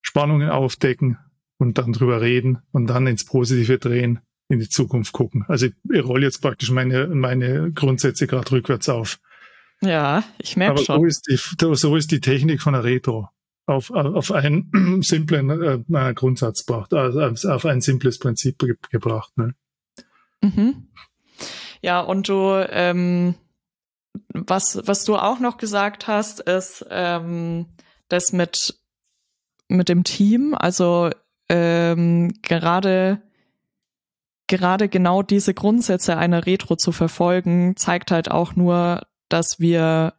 [0.00, 1.18] Spannungen aufdecken,
[1.62, 5.44] und dann drüber reden und dann ins Positive drehen, in die Zukunft gucken.
[5.48, 9.18] Also ich, ich rolle jetzt praktisch meine, meine Grundsätze gerade rückwärts auf.
[9.80, 11.00] Ja, ich merke schon.
[11.00, 13.28] So ist, die, so ist die Technik von der Retro
[13.66, 19.32] auf, auf einen simplen äh, Grundsatz gebracht, also auf ein simples Prinzip ge gebracht.
[19.36, 19.54] Ne?
[20.42, 20.88] Mhm.
[21.80, 23.34] Ja, und du, ähm,
[24.28, 27.66] was, was du auch noch gesagt hast, ist ähm,
[28.08, 28.78] das mit,
[29.68, 30.54] mit dem Team.
[30.54, 31.10] Also
[31.48, 33.22] ähm, gerade
[34.52, 40.12] gerade genau diese Grundsätze einer Retro zu verfolgen, zeigt halt auch nur, dass wir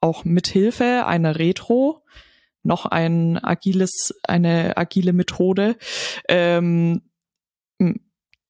[0.00, 2.04] auch mit Hilfe einer Retro
[2.62, 5.76] noch ein agiles, eine agile Methode,
[6.28, 7.02] ähm,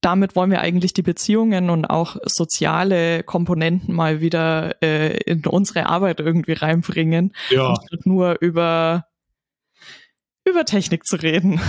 [0.01, 5.87] damit wollen wir eigentlich die Beziehungen und auch soziale Komponenten mal wieder äh, in unsere
[5.87, 7.35] Arbeit irgendwie reinbringen.
[7.51, 7.75] Ja.
[7.91, 9.07] Und nur über
[10.45, 11.61] über Technik zu reden.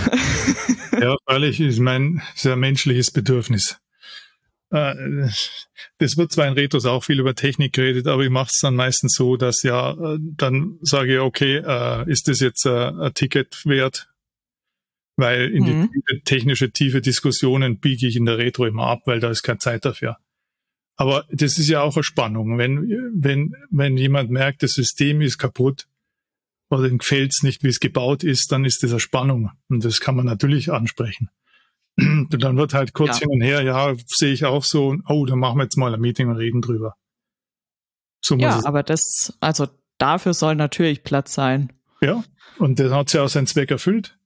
[1.00, 3.78] ja, ehrlich, ist mein sehr menschliches Bedürfnis.
[4.70, 4.94] Äh,
[5.98, 8.74] das wird zwar in Retros auch viel über Technik geredet, aber ich mache es dann
[8.74, 13.64] meistens so, dass ja, äh, dann sage ich, okay, äh, ist das jetzt ein Ticket
[13.66, 14.11] wert?
[15.16, 15.90] Weil in mhm.
[15.92, 19.58] die technische tiefe Diskussionen biege ich in der Retro immer ab, weil da ist keine
[19.58, 20.16] Zeit dafür.
[20.96, 22.58] Aber das ist ja auch eine Spannung.
[22.58, 25.86] Wenn, wenn, wenn jemand merkt, das System ist kaputt,
[26.70, 29.50] oder ihm gefällt es nicht, wie es gebaut ist, dann ist das eine Spannung.
[29.68, 31.28] Und das kann man natürlich ansprechen.
[31.98, 33.26] Und dann wird halt kurz ja.
[33.26, 36.00] hin und her, ja, sehe ich auch so, oh, dann machen wir jetzt mal ein
[36.00, 36.96] Meeting und reden drüber.
[38.24, 41.72] So ja, aber das, also dafür soll natürlich Platz sein.
[42.00, 42.24] Ja,
[42.58, 44.16] und das hat ja auch seinen Zweck erfüllt.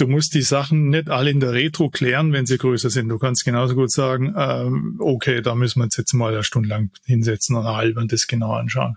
[0.00, 3.08] Du musst die Sachen nicht alle in der Retro klären, wenn sie größer sind.
[3.08, 6.68] Du kannst genauso gut sagen, ähm, okay, da müssen wir uns jetzt mal eine Stunde
[6.68, 8.96] lang hinsetzen und eine halbe und das genau anschauen.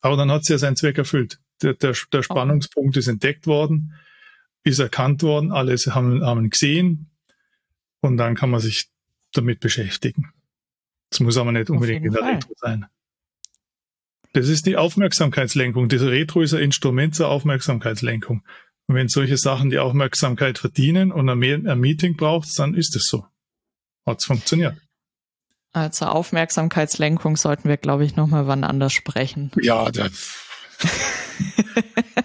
[0.00, 3.94] Aber dann hat sie ja seinen Zweck erfüllt der, der, der Spannungspunkt ist entdeckt worden,
[4.62, 7.10] ist erkannt worden, alles haben, haben gesehen
[8.00, 8.88] und dann kann man sich
[9.32, 10.32] damit beschäftigen.
[11.10, 12.34] Das muss aber nicht unbedingt in der Fall.
[12.34, 12.86] Retro sein.
[14.32, 15.88] Das ist die Aufmerksamkeitslenkung.
[15.88, 18.42] Das Retro ist ein Instrument zur Aufmerksamkeitslenkung.
[18.86, 23.24] Und wenn solche Sachen die Aufmerksamkeit verdienen und ein, Meeting braucht, dann ist es so.
[24.06, 24.76] Hat's funktioniert.
[25.72, 29.50] Also Aufmerksamkeitslenkung sollten wir, glaube ich, nochmal wann anders sprechen.
[29.60, 30.08] Ja, da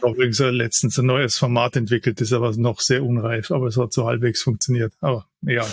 [0.08, 4.06] übrigens letztens ein neues Format entwickelt, ist aber noch sehr unreif, aber es hat so
[4.06, 4.94] halbwegs funktioniert.
[5.02, 5.66] Aber ja.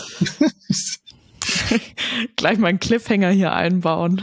[2.37, 4.23] Gleich mal einen Cliffhanger hier einbauen.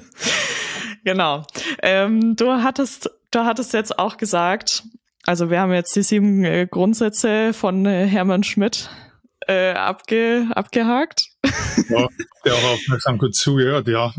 [1.04, 1.46] genau.
[1.82, 4.84] Ähm, du hattest, du hattest jetzt auch gesagt,
[5.30, 8.90] also wir haben jetzt die sieben äh, Grundsätze von äh, Hermann Schmidt
[9.46, 11.26] äh, abge, abgehakt.
[11.88, 12.08] Ja,
[12.44, 14.12] der auch aufmerksam gut zugehört, ja.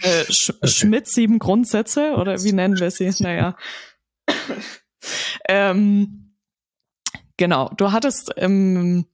[0.00, 0.68] Äh, Sch okay.
[0.68, 3.12] Schmidt sieben Grundsätze oder wie nennen wir sie?
[3.18, 3.56] Naja.
[5.48, 6.36] ähm,
[7.36, 9.04] genau, du hattest im,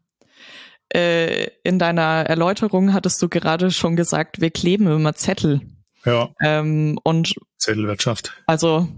[0.92, 5.62] äh, in deiner Erläuterung hattest du gerade schon gesagt, wir kleben immer Zettel.
[6.04, 6.28] Ja.
[6.42, 8.34] Ähm, und Zettelwirtschaft.
[8.46, 8.88] Also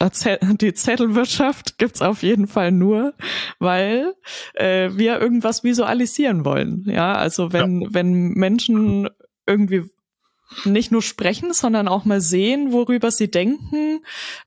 [0.00, 3.14] die Zettelwirtschaft gibt's auf jeden Fall nur,
[3.58, 4.14] weil
[4.54, 6.84] äh, wir irgendwas visualisieren wollen.
[6.86, 7.88] Ja, also wenn, ja.
[7.92, 9.08] wenn Menschen
[9.46, 9.90] irgendwie
[10.64, 14.00] nicht nur sprechen, sondern auch mal sehen, worüber sie denken,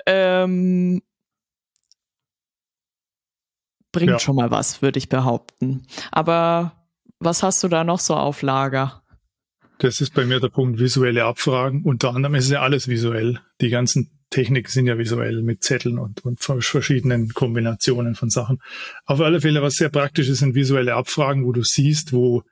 [0.05, 1.01] ähm,
[3.91, 4.19] bringt ja.
[4.19, 5.85] schon mal was, würde ich behaupten.
[6.11, 6.87] Aber
[7.19, 9.03] was hast du da noch so auf Lager?
[9.79, 11.83] Das ist bei mir der Punkt visuelle Abfragen.
[11.83, 13.39] Unter anderem ist ja alles visuell.
[13.61, 18.59] Die ganzen Techniken sind ja visuell mit Zetteln und, und verschiedenen Kombinationen von Sachen.
[19.05, 22.43] Auf alle Fälle, was sehr praktisch ist, sind visuelle Abfragen, wo du siehst, wo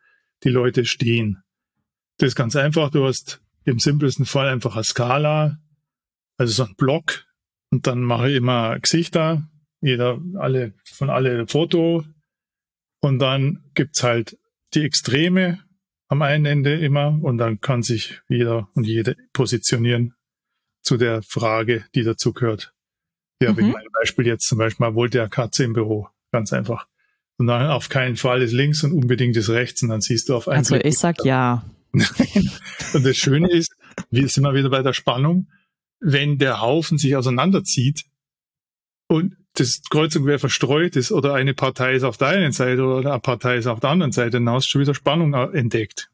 [0.44, 1.42] die Leute stehen.
[2.18, 2.92] Das ist ganz einfach.
[2.92, 5.58] Du hast im simpelsten Fall einfach eine Skala,
[6.38, 7.26] also so ein Block.
[7.72, 9.48] Und dann mache ich immer Gesichter,
[9.80, 12.04] jeder, alle, von alle Foto.
[13.00, 14.38] Und dann gibt's halt
[14.74, 15.60] die Extreme
[16.10, 17.18] am einen Ende immer.
[17.22, 20.14] Und dann kann sich jeder und jede positionieren
[20.82, 22.74] zu der Frage, die dazu gehört.
[23.42, 23.58] Ja, mhm.
[23.58, 26.08] wegen meinem Beispiel jetzt zum Beispiel, man wollte ja Katze im Büro.
[26.32, 26.88] Ganz einfach.
[27.38, 29.82] Und dann auf keinen Fall ist links und unbedingt ist rechts.
[29.82, 31.64] Und dann siehst du auf einen Also Blick ich sag ja.
[31.92, 33.74] und das Schöne ist,
[34.12, 35.48] wir sind mal wieder bei der Spannung,
[36.00, 38.04] wenn der Haufen sich auseinanderzieht
[39.08, 42.84] und das Kreuz und Quer verstreut ist oder eine Partei ist auf der einen Seite
[42.84, 46.10] oder eine Partei ist auf der anderen Seite, dann hast du schon wieder Spannung entdeckt.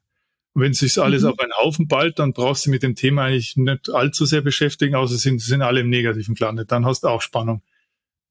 [0.56, 1.30] Und wenn sich alles mhm.
[1.30, 4.96] auf einen Haufen ballt, dann brauchst du mit dem Thema eigentlich nicht allzu sehr beschäftigen,
[4.96, 6.72] außer sind, sind alle im Negativen gelandet.
[6.72, 7.62] Dann hast du auch Spannung.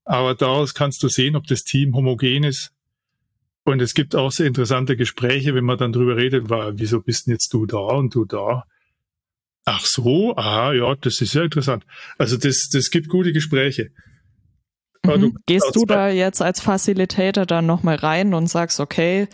[0.04, 2.74] Aber daraus kannst du sehen, ob das Team homogen ist
[3.64, 7.26] und es gibt auch sehr interessante Gespräche, wenn man dann drüber redet, war, wieso bist
[7.26, 8.64] denn jetzt du da und du da?
[9.64, 11.86] Ach so, ah ja, das ist ja interessant.
[12.18, 13.90] Also das, das gibt gute Gespräche.
[15.02, 15.20] Mhm.
[15.20, 19.28] Du Gehst du da jetzt als Facilitator dann nochmal rein und sagst, okay,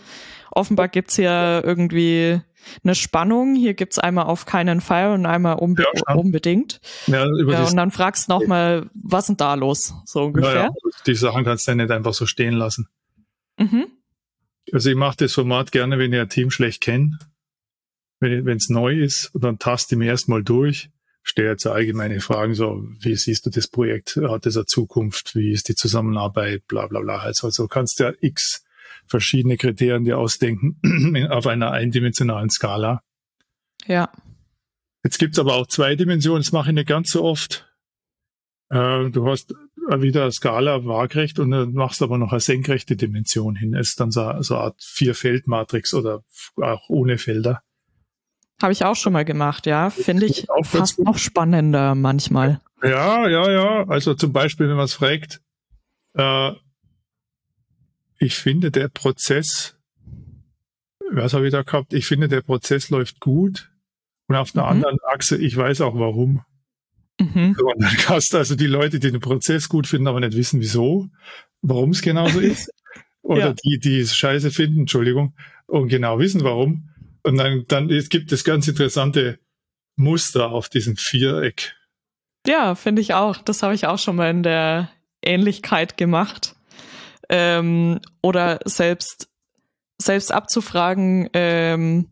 [0.53, 2.41] offenbar gibt's hier irgendwie
[2.83, 3.55] eine Spannung.
[3.55, 6.81] Hier gibt's einmal auf keinen Fall und einmal unbe ja, unbedingt.
[7.07, 9.95] Ja, ja, und dann fragst du nochmal, was ist denn da los?
[10.05, 10.55] So ungefähr.
[10.55, 10.71] Ja, ja.
[11.07, 12.89] Die Sachen kannst du ja nicht einfach so stehen lassen.
[13.59, 13.87] Mhm.
[14.73, 17.19] Also ich mache das Format gerne, wenn ich ein Team schlecht kenne.
[18.21, 20.91] Wenn es neu ist, dann taste ich mir erstmal durch,
[21.23, 24.17] stelle jetzt allgemeine Fragen, so, wie siehst du das Projekt?
[24.17, 25.35] Hat es eine Zukunft?
[25.35, 26.67] Wie ist die Zusammenarbeit?
[26.67, 27.19] Bla, bla, bla.
[27.21, 28.63] Also, also kannst du ja x
[29.07, 33.03] verschiedene Kriterien dir ausdenken auf einer eindimensionalen Skala.
[33.87, 34.11] Ja.
[35.03, 37.67] Jetzt gibt's aber auch zwei Dimensionen, das mache ich nicht ganz so oft.
[38.69, 39.55] Äh, du hast
[39.99, 43.75] wieder eine Skala waagrecht und dann machst aber noch eine senkrechte Dimension hin.
[43.75, 46.23] Es ist dann so, so eine Art Vier-Feld-Matrix oder
[46.57, 47.63] auch ohne Felder.
[48.63, 49.91] Habe ich auch schon mal gemacht, ja.
[49.91, 52.61] Finde ich fast noch spannender manchmal.
[52.83, 53.89] Ja, ja, ja.
[53.89, 55.41] Also zum Beispiel, wenn man es fragt,
[56.15, 56.53] äh,
[58.21, 59.77] ich finde der Prozess,
[61.11, 61.93] was habe ich da gehabt?
[61.93, 63.73] Ich finde der Prozess läuft gut.
[64.29, 64.71] Und auf einer mhm.
[64.71, 66.45] anderen Achse, ich weiß auch warum.
[67.19, 67.57] Mhm.
[68.09, 71.09] Also die Leute, die den Prozess gut finden, aber nicht wissen, wieso,
[71.63, 72.71] warum es genauso ist.
[73.23, 73.55] Oder ja.
[73.65, 75.35] die, die es scheiße finden, Entschuldigung,
[75.67, 76.91] und genau wissen, warum.
[77.23, 79.39] Und dann, dann es gibt es ganz interessante
[79.97, 81.75] Muster auf diesem Viereck.
[82.47, 83.39] Ja, finde ich auch.
[83.39, 84.91] Das habe ich auch schon mal in der
[85.23, 86.55] Ähnlichkeit gemacht.
[87.33, 89.29] Ähm, oder selbst,
[89.99, 92.11] selbst abzufragen, ähm,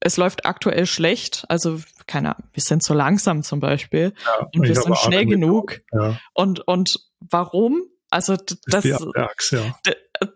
[0.00, 4.66] es läuft aktuell schlecht, also keine Ahnung, wir sind zu langsam zum Beispiel ja, und
[4.66, 5.80] wir sind schnell genug.
[5.92, 6.18] Ja.
[6.32, 7.82] Und, und warum?
[8.10, 10.28] Also das, Achse, ja.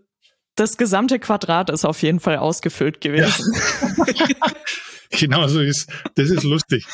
[0.57, 3.55] das gesamte Quadrat ist auf jeden Fall ausgefüllt gewesen.
[5.11, 6.87] genau so ist, das ist lustig.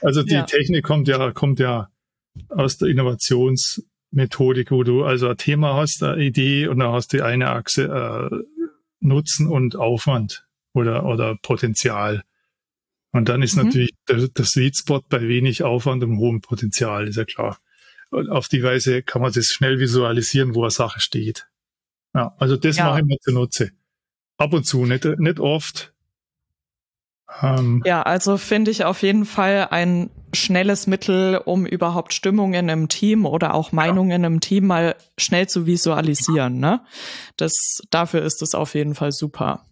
[0.00, 1.88] Also die Technik kommt ja, kommt ja
[2.48, 2.88] aus der
[4.12, 7.84] Innovationsmethodik, wo du also ein Thema hast, eine Idee und dann hast du eine Achse
[7.84, 8.36] äh,
[9.00, 12.22] Nutzen und Aufwand oder, oder Potenzial.
[13.12, 13.64] Und dann ist mhm.
[13.64, 17.58] natürlich der, der Sweet Spot bei wenig Aufwand und hohem Potenzial, ist ja klar.
[18.10, 21.48] Und auf die Weise kann man das schnell visualisieren, wo eine Sache steht.
[22.14, 22.84] Ja, also das ja.
[22.86, 23.70] mache ich mir zunutze.
[24.36, 25.92] Ab und zu, nicht, nicht oft.
[27.42, 32.88] Ähm, ja, also finde ich auf jeden Fall ein schnelles Mittel, um überhaupt Stimmungen im
[32.88, 34.26] Team oder auch Meinungen ja.
[34.26, 36.58] im Team mal schnell zu visualisieren.
[36.58, 36.80] Ne?
[37.36, 39.66] Das, dafür ist es auf jeden Fall super.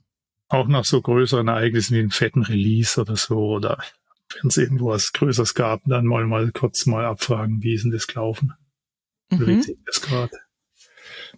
[0.48, 3.78] Auch nach so größeren Ereignissen wie einem fetten Release oder so oder
[4.34, 7.92] wenn es irgendwo was Größeres gab, dann mal mal kurz mal abfragen, wie ist denn
[7.92, 8.52] das gelaufen?
[9.30, 9.46] Mhm.
[9.46, 10.36] Wie sieht das gerade?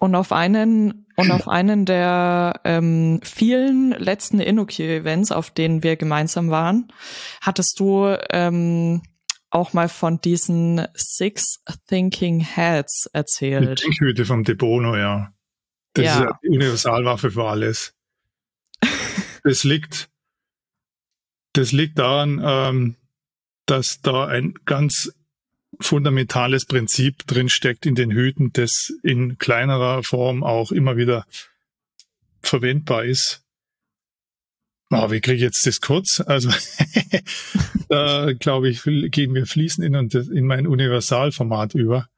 [0.01, 6.51] Und auf einen und auf einen der ähm, vielen letzten InnoQ-Events, auf denen wir gemeinsam
[6.51, 6.89] waren,
[7.43, 9.03] hattest du ähm,
[9.51, 13.81] auch mal von diesen Six Thinking Heads erzählt.
[13.81, 15.35] Die Denkhüte vom Debono, ja.
[15.93, 16.25] Das ja.
[16.25, 17.95] ist die Universalwaffe für alles.
[19.45, 20.09] das liegt,
[21.53, 22.97] das liegt daran, ähm,
[23.67, 25.13] dass da ein ganz
[25.81, 31.27] fundamentales Prinzip drinsteckt in den Hüten, das in kleinerer Form auch immer wieder
[32.43, 33.43] verwendbar ist.
[34.93, 36.21] Oh, wie kriege ich jetzt das kurz?
[36.21, 36.51] Also
[37.89, 39.95] da glaube ich, gehen wir fließend in,
[40.37, 42.09] in mein Universalformat über.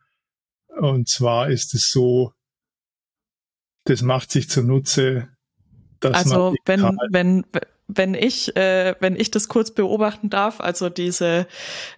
[0.78, 2.32] Und zwar ist es so,
[3.84, 5.28] das macht sich zunutze,
[6.00, 7.46] dass also man wenn, wenn,
[7.94, 11.46] wenn ich, äh, wenn ich das kurz beobachten darf, also diese,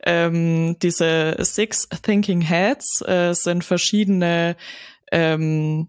[0.05, 4.57] ähm, diese Six Thinking Heads äh, sind verschiedene,
[5.13, 5.89] ähm,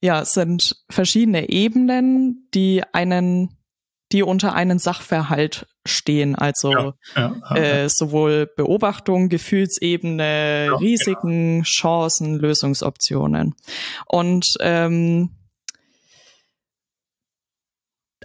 [0.00, 3.56] ja, sind verschiedene Ebenen, die einen,
[4.12, 12.38] die unter einen Sachverhalt stehen, also ja, ja, ja, äh, sowohl Beobachtung, Gefühlsebene, Risiken, Chancen,
[12.38, 13.54] Lösungsoptionen.
[14.06, 15.30] Und ähm,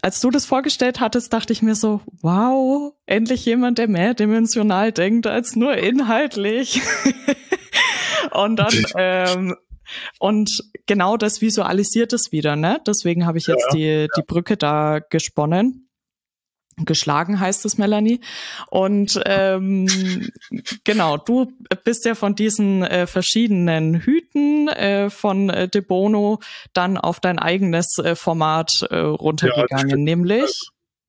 [0.01, 5.27] als du das vorgestellt hattest, dachte ich mir so, wow, endlich jemand, der mehrdimensional denkt
[5.27, 6.81] als nur inhaltlich.
[8.31, 9.55] und dann, ähm,
[10.19, 12.79] und genau das visualisiert es wieder, ne?
[12.85, 14.07] Deswegen habe ich jetzt ja, die, ja.
[14.15, 15.88] die Brücke da gesponnen
[16.85, 18.21] geschlagen heißt es, Melanie.
[18.69, 19.87] Und ähm,
[20.83, 21.51] genau, du
[21.83, 26.39] bist ja von diesen äh, verschiedenen Hüten äh, von äh, De Bono
[26.73, 30.51] dann auf dein eigenes äh, Format äh, runtergegangen, ja, nämlich.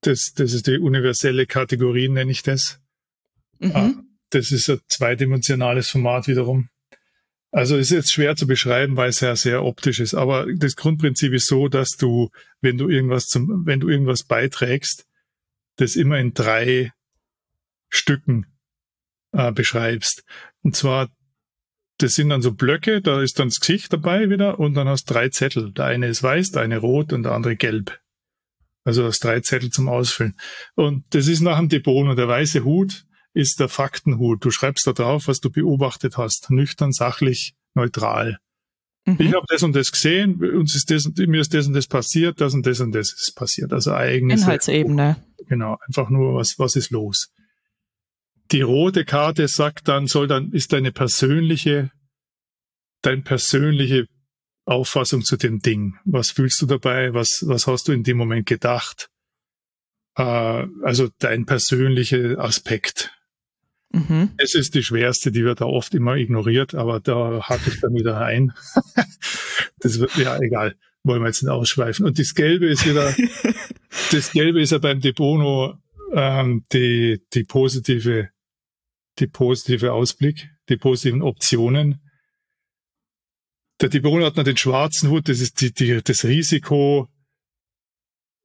[0.02, 2.80] Das, das ist die universelle Kategorie, nenne ich das.
[3.58, 3.72] Mhm.
[3.74, 3.90] Ah,
[4.30, 6.68] das ist ein zweidimensionales Format wiederum.
[7.52, 10.14] Also ist jetzt schwer zu beschreiben, weil es ja sehr optisch ist.
[10.14, 12.30] Aber das Grundprinzip ist so, dass du,
[12.60, 15.06] wenn du irgendwas zum, wenn du irgendwas beiträgst,
[15.80, 16.92] das immer in drei
[17.88, 18.46] Stücken
[19.32, 20.24] äh, beschreibst.
[20.62, 21.08] Und zwar,
[21.98, 25.06] das sind dann so Blöcke, da ist dann das Gesicht dabei wieder und dann hast
[25.06, 25.72] drei Zettel.
[25.72, 28.00] Der eine ist weiß, der eine rot und der andere gelb.
[28.84, 30.36] Also hast drei Zettel zum Ausfüllen.
[30.74, 34.44] Und das ist nach dem Depot und der weiße Hut ist der Faktenhut.
[34.44, 36.50] Du schreibst da drauf, was du beobachtet hast.
[36.50, 38.38] Nüchtern, sachlich, neutral.
[39.06, 39.16] Mhm.
[39.18, 42.40] Ich habe das und das gesehen, uns ist das, mir ist das und das passiert,
[42.40, 43.72] das und das und das ist passiert.
[43.72, 45.16] Also eigene Inhaltsebene.
[45.48, 47.32] Genau, einfach nur, was, was ist los.
[48.52, 51.90] Die rote Karte sagt dann, soll dann, ist deine persönliche,
[53.02, 54.06] deine persönliche
[54.64, 55.94] Auffassung zu dem Ding.
[56.04, 57.14] Was fühlst du dabei?
[57.14, 59.08] Was, was hast du in dem Moment gedacht?
[60.16, 63.12] Äh, also dein persönlicher Aspekt.
[63.92, 64.30] Mhm.
[64.36, 67.94] Es ist die schwerste, die wird da oft immer ignoriert, aber da hake ich dann
[67.94, 68.52] wieder ein.
[69.78, 70.76] das wird, ja, egal.
[71.02, 72.06] Wollen wir jetzt nicht ausschweifen.
[72.06, 73.14] Und das Gelbe ist wieder,
[74.12, 75.78] das Gelbe ist ja beim Debono
[76.12, 78.28] ähm, die, die positive,
[79.18, 82.00] die positive Ausblick, die positiven Optionen.
[83.80, 87.08] Der Debono hat noch den schwarzen Hut, das ist die, die, das Risiko.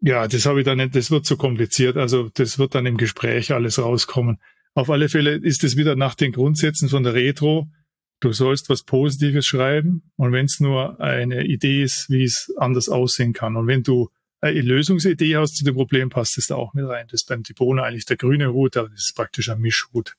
[0.02, 1.98] Ja, das habe ich dann nicht, das wird zu kompliziert.
[1.98, 4.40] Also das wird dann im Gespräch alles rauskommen.
[4.76, 7.72] Auf alle Fälle ist es wieder nach den Grundsätzen von der Retro.
[8.20, 12.90] Du sollst was Positives schreiben und wenn es nur eine Idee ist, wie es anders
[12.90, 13.56] aussehen kann.
[13.56, 14.10] Und wenn du
[14.42, 17.08] eine Lösungsidee hast zu dem Problem, passt es da auch mit rein.
[17.08, 20.16] Das ist beim Tibona eigentlich der grüne Hut, aber das ist praktisch ein Mischhut.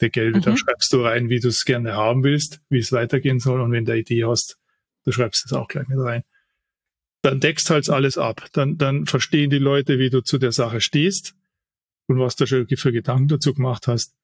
[0.00, 0.42] Der gelbe, mhm.
[0.42, 3.60] da schreibst du rein, wie du es gerne haben willst, wie es weitergehen soll.
[3.60, 4.58] Und wenn du eine Idee hast,
[5.04, 6.22] du schreibst es auch gleich mit rein.
[7.20, 8.46] Dann deckst halt alles ab.
[8.52, 11.34] Dann, dann verstehen die Leute, wie du zu der Sache stehst
[12.08, 14.14] und was du schon für Gedanken dazu gemacht hast.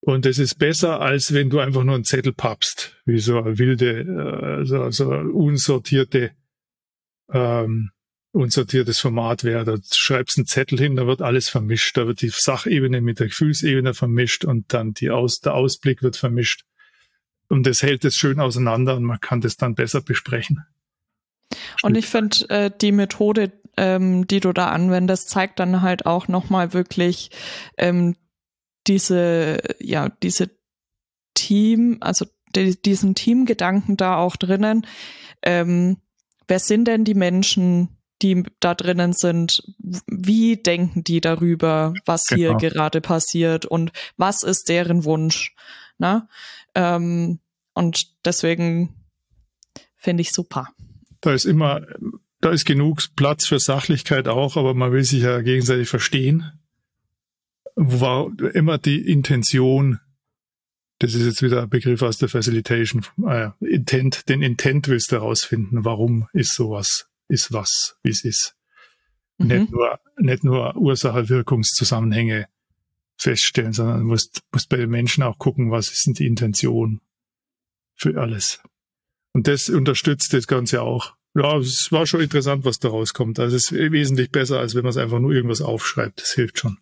[0.00, 3.58] Und das ist besser, als wenn du einfach nur einen Zettel pappst, wie so eine
[3.58, 6.32] wilde, äh, so, so unsortierte,
[7.32, 7.90] ähm,
[8.32, 9.64] unsortiertes Format wäre.
[9.64, 11.96] Da schreibst einen Zettel hin, da wird alles vermischt.
[11.96, 16.16] Da wird die Sachebene mit der Gefühlsebene vermischt und dann die Aus, der Ausblick wird
[16.16, 16.64] vermischt.
[17.48, 20.64] Und das hält es schön auseinander und man kann das dann besser besprechen.
[21.82, 26.28] Und ich finde, äh, die Methode, ähm, die du da anwendest, zeigt dann halt auch
[26.28, 27.30] nochmal wirklich
[27.76, 28.16] ähm,
[28.86, 30.50] diese, ja, diese
[31.34, 34.86] Team, also die, diesen Teamgedanken da auch drinnen.
[35.42, 35.98] Ähm,
[36.48, 39.62] wer sind denn die Menschen, die da drinnen sind,
[40.06, 42.58] wie denken die darüber, was genau.
[42.58, 45.54] hier gerade passiert und was ist deren Wunsch.
[45.98, 46.28] Ne?
[46.74, 47.40] Ähm,
[47.74, 48.94] und deswegen
[49.96, 50.68] finde ich super.
[51.20, 51.82] Da ist immer,
[52.46, 56.52] da ist genug Platz für Sachlichkeit auch, aber man will sich ja gegenseitig verstehen.
[57.74, 59.98] War immer die Intention,
[61.00, 65.16] das ist jetzt wieder ein Begriff aus der Facilitation, äh, Intent, den Intent willst du
[65.16, 68.54] herausfinden, warum ist sowas, ist was, wie es ist.
[69.38, 69.46] Mhm.
[69.48, 72.46] Nicht nur, nicht nur Ursache-Wirkungszusammenhänge
[73.16, 77.00] feststellen, sondern du musst, musst bei den Menschen auch gucken, was ist denn die Intention
[77.96, 78.62] für alles.
[79.32, 81.16] Und das unterstützt das Ganze auch.
[81.36, 83.38] Ja, es war schon interessant, was da rauskommt.
[83.38, 86.22] Also es ist wesentlich besser, als wenn man es einfach nur irgendwas aufschreibt.
[86.22, 86.78] Das hilft schon.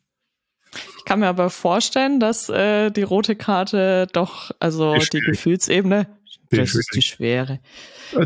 [0.98, 6.07] Ich kann mir aber vorstellen, dass äh, die rote Karte doch, also die, die Gefühlsebene,
[6.50, 7.61] die das ist die Schwere.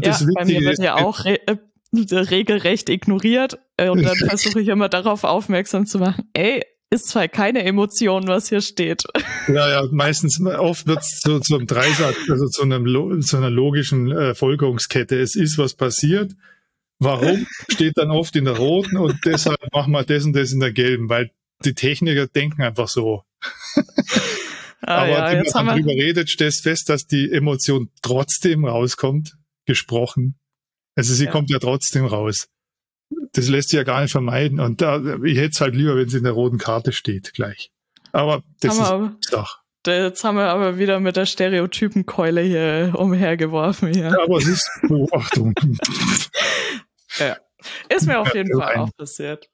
[0.01, 1.57] Das ja, bei mir wird ja auch re äh,
[2.13, 7.29] regelrecht ignoriert äh, und dann versuche ich immer darauf aufmerksam zu machen, ey, ist zwar
[7.29, 9.05] keine Emotion, was hier steht.
[9.49, 13.49] Ja, ja, meistens, oft wird es zu, zu einem Dreisatz, also zu, einem, zu einer
[13.49, 15.19] logischen äh, Folgerungskette.
[15.19, 16.33] Es ist was passiert.
[16.99, 20.61] Warum steht dann oft in der roten und deshalb machen wir das und das in
[20.61, 21.31] der gelben, weil
[21.65, 23.23] die Techniker denken einfach so.
[24.83, 30.39] Ah, Aber ja, wenn man darüber redet, stellst fest, dass die Emotion trotzdem rauskommt, gesprochen.
[30.95, 31.31] Also sie ja.
[31.31, 32.49] kommt ja trotzdem raus
[33.11, 34.61] das lässt sich ja gar nicht vermeiden.
[34.61, 37.71] Und da, ich hätte es halt lieber, wenn es in der roten Karte steht, gleich.
[38.13, 39.59] Aber das haben ist doch.
[39.87, 43.95] Jetzt haben wir aber wieder mit der Stereotypenkeule hier umhergeworfen.
[43.95, 44.11] Hier.
[44.11, 45.55] Ja, aber es ist Beobachtung.
[47.19, 47.37] ja.
[47.89, 49.49] Ist mir auf jeden ja, Fall auch passiert.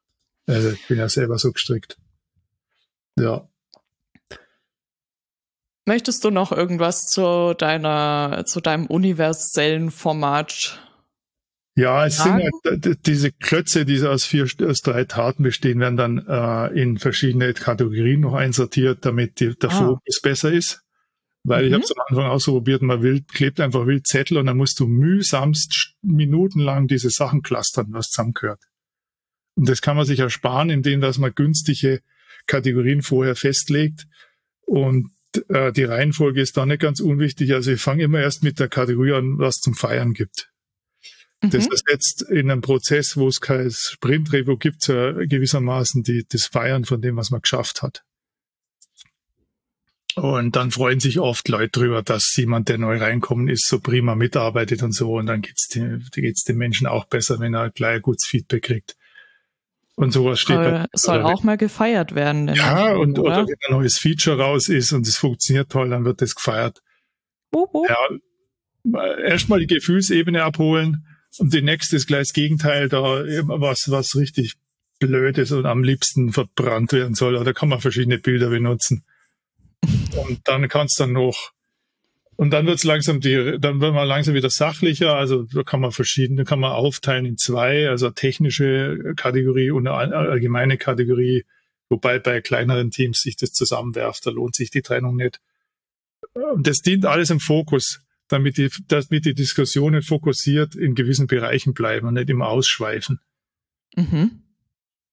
[0.47, 1.99] Also ich bin ja selber so gestrickt.
[3.19, 3.49] Ja.
[5.87, 10.81] Möchtest du noch irgendwas zu deiner, zu deinem universellen Format
[11.77, 16.27] ja, es sind halt, diese Klötze, die aus vier, aus drei Taten bestehen, werden dann
[16.29, 19.87] äh, in verschiedene Kategorien noch einsortiert, damit die, der ah.
[19.87, 20.83] Fokus besser ist.
[21.43, 21.69] Weil mhm.
[21.69, 24.79] ich habe es am Anfang ausprobiert, man will, klebt einfach wild Zettel und dann musst
[24.79, 28.63] du mühsamst minutenlang diese Sachen clustern, was zusammengehört.
[29.57, 32.01] Und das kann man sich ersparen, indem dass man günstige
[32.47, 34.07] Kategorien vorher festlegt.
[34.63, 35.11] Und
[35.49, 37.53] äh, die Reihenfolge ist da nicht ganz unwichtig.
[37.53, 40.54] Also ich fange immer erst mit der Kategorie an, was zum Feiern gibt.
[41.51, 41.73] Das mhm.
[41.73, 47.01] ist jetzt in einem Prozess, wo es kein Sprintrevo gibt, gewissermaßen die, das Feiern von
[47.01, 48.05] dem, was man geschafft hat.
[50.17, 54.15] Und dann freuen sich oft Leute drüber, dass jemand, der neu reinkommen ist, so prima
[54.15, 55.15] mitarbeitet und so.
[55.15, 58.97] Und dann geht's dem, geht's dem Menschen auch besser, wenn er gleich gutes Feedback kriegt.
[59.97, 62.49] Und sowas steht soll, soll auch mal gefeiert werden.
[62.55, 63.43] Ja, Menschen, und oder?
[63.43, 66.81] oder wenn ein neues Feature raus ist und es funktioniert toll, dann wird das gefeiert.
[67.53, 67.87] Uh, uh.
[67.89, 71.07] Ja, erstmal die Gefühlsebene abholen
[71.39, 74.55] und die nächste ist gleich das Gegenteil, da was, was richtig
[74.99, 77.43] blöd ist und am liebsten verbrannt werden soll.
[77.43, 79.05] Da kann man verschiedene Bilder benutzen.
[79.83, 81.53] Und dann kannst du dann noch,
[82.37, 85.15] und dann wird's langsam die, dann wird man langsam wieder sachlicher.
[85.17, 90.17] Also da kann man verschiedene, kann man aufteilen in zwei, also technische Kategorie und eine
[90.17, 91.45] allgemeine Kategorie.
[91.89, 95.41] Wobei bei kleineren Teams sich das zusammenwerft, da lohnt sich die Trennung nicht.
[96.57, 98.04] Das dient alles im Fokus
[98.35, 103.21] damit die, damit die Diskussionen fokussiert in gewissen Bereichen bleiben und nicht immer ausschweifen.
[103.97, 104.43] Mhm.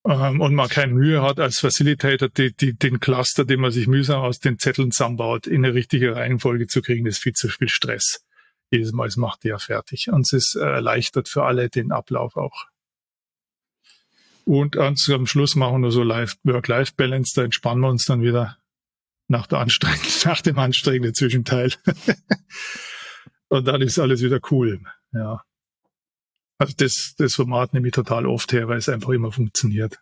[0.05, 3.87] Ähm, und man keine Mühe hat als Facilitator, die, die, den Cluster, den man sich
[3.87, 7.49] mühsam aus den Zetteln zusammenbaut, in eine richtige Reihenfolge zu kriegen, das ist viel zu
[7.49, 8.25] viel Stress.
[8.71, 10.09] Jedes Mal, es macht ja fertig.
[10.11, 12.65] Und es ist, äh, erleichtert für alle den Ablauf auch.
[14.45, 18.57] Und am Schluss machen wir so Work-Life-Balance, da entspannen wir uns dann wieder
[19.27, 21.73] nach, der anstrengenden, nach dem anstrengenden Zwischenteil.
[23.51, 24.81] Und dann ist alles wieder cool.
[25.11, 25.43] Ja.
[26.57, 29.99] Also das, das Format nehme ich total oft her, weil es einfach immer funktioniert.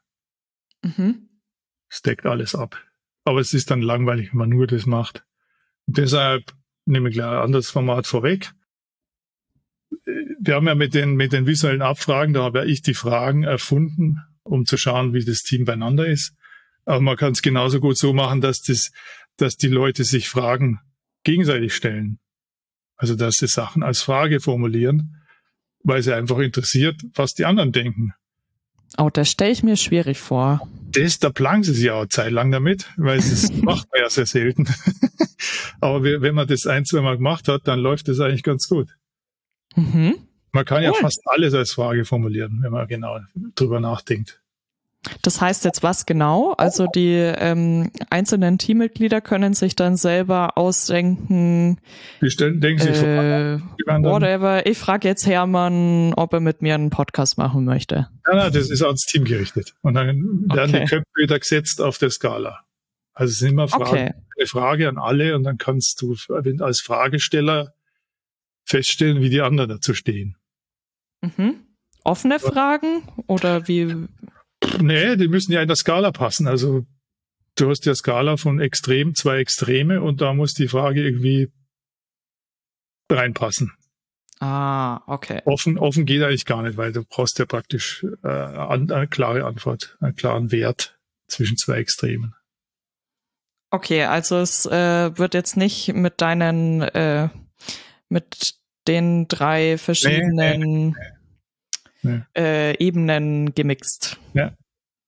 [0.84, 1.30] Mhm.
[1.89, 2.80] Es deckt alles ab.
[3.24, 5.26] Aber es ist dann langweilig, wenn man nur das macht.
[5.88, 6.54] Und deshalb
[6.86, 8.52] nehme ich gleich ein anderes Format vorweg.
[10.06, 13.41] Wir haben ja mit den, mit den visuellen Abfragen, da habe ja ich die Fragen
[13.41, 16.36] erfunden, um zu schauen, wie das Team beieinander ist.
[16.86, 18.91] Aber man kann es genauso gut so machen, dass das,
[19.38, 20.82] dass die Leute sich Fragen
[21.24, 22.20] gegenseitig stellen.
[23.00, 25.16] Also, dass sie Sachen als Frage formulieren,
[25.84, 28.14] weil sie einfach interessiert, was die anderen denken.
[28.97, 30.68] Oh, das stelle ich mir schwierig vor.
[30.91, 34.26] Das, da plagen sie sich ja auch zeitlang damit, weil es macht man ja sehr
[34.26, 34.68] selten.
[35.80, 38.89] Aber wenn man das ein, zwei Mal gemacht hat, dann läuft das eigentlich ganz gut.
[39.78, 40.16] Mhm.
[40.52, 40.84] Man kann cool.
[40.84, 43.20] ja fast alles als Frage formulieren, wenn man genau
[43.56, 44.41] drüber nachdenkt.
[45.22, 46.54] Das heißt jetzt was genau?
[46.54, 51.80] Also die ähm, einzelnen Teammitglieder können sich dann selber ausdenken.
[52.22, 54.66] Die stellen, denken sich äh, whatever.
[54.66, 58.10] Ich frage jetzt Hermann, ob er mit mir einen Podcast machen möchte.
[58.28, 59.74] Ja, nein, das ist ans Team gerichtet.
[59.82, 60.80] Und dann werden okay.
[60.84, 62.60] die Köpfe wieder gesetzt auf der Skala.
[63.14, 64.14] Also es sind immer Fragen, okay.
[64.38, 66.16] eine Frage an alle und dann kannst du
[66.60, 67.74] als Fragesteller
[68.66, 70.36] feststellen, wie die anderen dazu stehen.
[71.22, 71.56] Mhm.
[72.04, 74.08] Offene Fragen oder wie?
[74.82, 76.47] Nee, die müssen ja in der Skala passen.
[76.47, 76.86] Also
[77.55, 81.51] du hast ja Skala von extrem, zwei Extreme und da muss die Frage irgendwie
[83.12, 83.72] reinpassen.
[84.39, 85.41] Ah, okay.
[85.45, 89.97] Offen, offen geht eigentlich gar nicht, weil du brauchst ja praktisch äh, eine klare Antwort,
[89.99, 90.97] einen klaren Wert
[91.28, 92.36] zwischen zwei Extremen.
[93.72, 97.30] Okay, also es äh, wird jetzt nicht mit deinen, äh,
[98.07, 98.55] mit
[98.88, 101.19] den drei verschiedenen nee, nee, nee.
[102.36, 104.18] Äh, Ebenen gemixt.
[104.34, 104.54] Ja,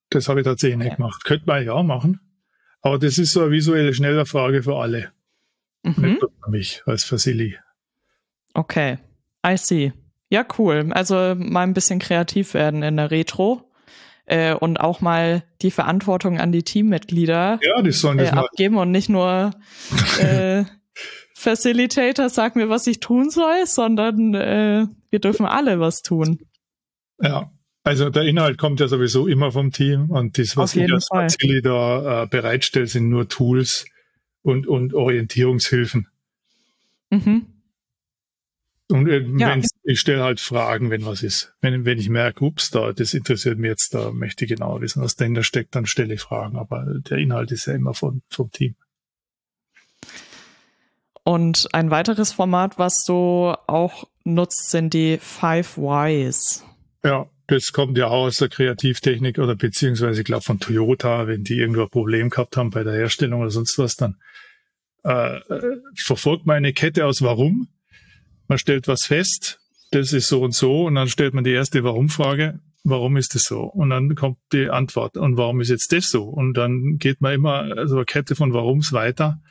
[0.09, 1.23] das habe ich tatsächlich nicht gemacht.
[1.23, 2.19] Könnte man ja machen.
[2.81, 5.11] Aber das ist so eine visuelle Schnellerfrage für alle.
[5.83, 6.03] Mhm.
[6.03, 7.57] Nicht für mich als Vasili.
[8.53, 8.97] Okay,
[9.45, 9.93] I see.
[10.29, 10.91] Ja, cool.
[10.91, 13.71] Also mal ein bisschen kreativ werden in der Retro.
[14.25, 18.77] Äh, und auch mal die Verantwortung an die Teammitglieder ja, die sollen das äh, abgeben
[18.77, 19.51] und nicht nur
[20.21, 20.63] äh,
[21.33, 26.39] Facilitator, sag mir, was ich tun soll, sondern äh, wir dürfen alle was tun.
[27.22, 27.51] Ja,
[27.84, 31.61] also der Inhalt kommt ja sowieso immer vom Team und das, was ich als Facility
[31.61, 33.86] da äh, bereitstelle, sind nur Tools
[34.43, 36.07] und, und Orientierungshilfen.
[37.09, 37.45] Mhm.
[38.91, 39.57] Und äh, ja.
[39.84, 41.53] ich stelle halt Fragen, wenn was ist.
[41.61, 45.01] Wenn, wenn ich merke, ups, da, das interessiert mich jetzt, da möchte ich genau wissen,
[45.01, 46.57] was dahinter steckt, dann stelle ich Fragen.
[46.57, 48.76] Aber der Inhalt ist ja immer von, vom Team.
[51.24, 56.65] Und ein weiteres Format, was du auch nutzt, sind die Five Whys.
[57.03, 61.43] Ja, das kommt ja auch aus der Kreativtechnik oder beziehungsweise, ich glaube, von Toyota, wenn
[61.43, 64.17] die irgendwo ein Problem gehabt haben bei der Herstellung oder sonst was, dann
[65.03, 67.67] äh, äh, verfolgt man eine Kette aus Warum.
[68.47, 69.59] Man stellt was fest,
[69.91, 73.43] das ist so und so, und dann stellt man die erste Warum-Frage, warum ist das
[73.43, 73.61] so?
[73.61, 76.23] Und dann kommt die Antwort, und warum ist jetzt das so?
[76.23, 79.41] Und dann geht man immer so also eine Kette von Warums weiter.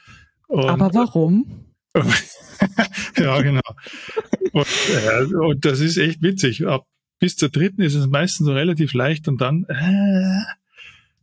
[0.48, 1.66] Und, Aber warum?
[3.16, 3.61] ja, genau.
[4.53, 6.66] Und, äh, und, das ist echt witzig.
[6.66, 6.86] Ab
[7.21, 10.43] bis zur dritten ist es meistens so relativ leicht und dann, äh,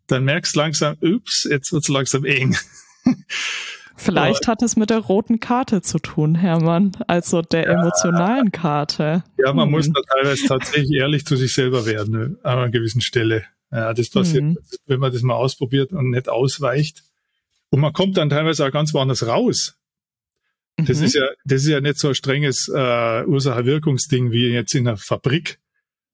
[0.07, 2.55] dann merkst du langsam, ups, jetzt wird's langsam eng.
[3.99, 9.23] Vielleicht hat es mit der roten Karte zu tun, Hermann, also der ja, emotionalen Karte.
[9.37, 9.71] Ja, man hm.
[9.71, 13.43] muss da teilweise tatsächlich ehrlich zu sich selber werden, ne, an einer gewissen Stelle.
[13.71, 14.57] Ja, das passiert, hm.
[14.85, 17.03] wenn man das mal ausprobiert und nicht ausweicht.
[17.69, 19.75] Und man kommt dann teilweise auch ganz woanders raus.
[20.77, 21.05] Das mhm.
[21.05, 24.97] ist ja, das ist ja nicht so ein strenges äh, Ursache-Wirkungsding wie jetzt in einer
[24.97, 25.59] Fabrik,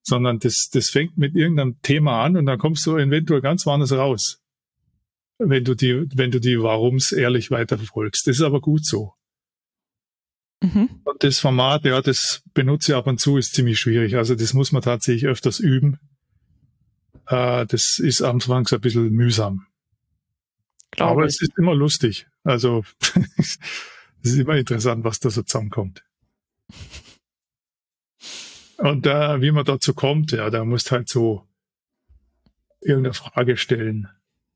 [0.04, 3.94] sondern das, das fängt mit irgendeinem Thema an und dann kommst du eventuell ganz woanders
[3.94, 4.42] raus.
[5.40, 8.28] Wenn du die, wenn du die Warums ehrlich weiterverfolgst.
[8.28, 9.14] Das ist aber gut so.
[10.62, 10.90] Mhm.
[11.04, 14.16] Und das Format, ja, das benutze ich ab und zu, ist ziemlich schwierig.
[14.16, 16.00] Also das muss man tatsächlich öfters üben.
[17.28, 19.66] Äh, das ist anfangs ein bisschen mühsam.
[20.92, 21.36] Glaube aber ich.
[21.36, 22.28] es ist immer lustig.
[22.44, 22.86] Also
[23.38, 23.58] es
[24.22, 26.04] ist immer interessant, was da so zusammenkommt.
[28.78, 31.48] Und da, wie man dazu kommt, ja, da musst halt so
[32.82, 34.08] irgendeine Frage stellen.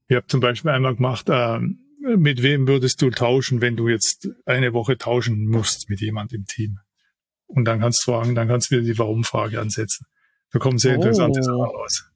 [0.07, 1.59] Ich habe zum Beispiel einmal gemacht, äh,
[1.99, 6.45] mit wem würdest du tauschen, wenn du jetzt eine Woche tauschen musst mit jemand im
[6.45, 6.79] Team?
[7.47, 10.05] Und dann kannst du fragen, dann kannst du wieder die Warum-Frage ansetzen.
[10.51, 11.43] Da kommen sehr interessante oh.
[11.43, 12.11] Sachen raus.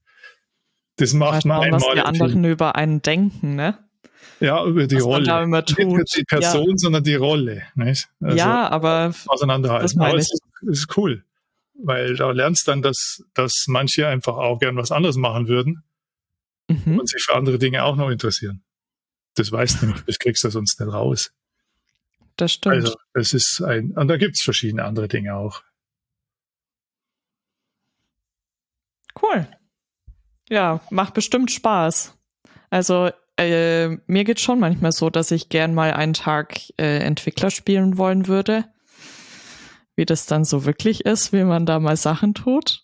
[0.98, 1.82] Das macht man einmal.
[1.82, 3.78] Was die anderen über einen denken, ne?
[4.40, 5.48] Ja, über die was Rolle.
[5.48, 6.78] Nicht die Person, ja.
[6.78, 7.64] sondern die Rolle.
[7.76, 8.10] Nicht?
[8.20, 9.84] Also ja, aber auseinanderhalten.
[9.84, 10.28] Das meine ich.
[10.28, 11.24] Aber es ist, ist cool
[11.84, 15.84] weil da lernst dann, dass, dass manche einfach auch gern was anderes machen würden
[16.68, 17.00] mhm.
[17.00, 18.64] und sich für andere Dinge auch noch interessieren.
[19.36, 21.32] Das weißt du nicht, das kriegst du sonst nicht raus.
[22.36, 22.76] Das stimmt.
[22.76, 25.64] Also, es ist ein, und da gibt es verschiedene andere Dinge auch.
[29.22, 29.48] Cool.
[30.50, 32.18] Ja, macht bestimmt Spaß.
[32.70, 37.52] Also, äh, mir geht schon manchmal so, dass ich gern mal einen Tag äh, Entwickler
[37.52, 38.66] spielen wollen würde
[40.02, 42.82] wie das dann so wirklich ist, wie man da mal Sachen tut.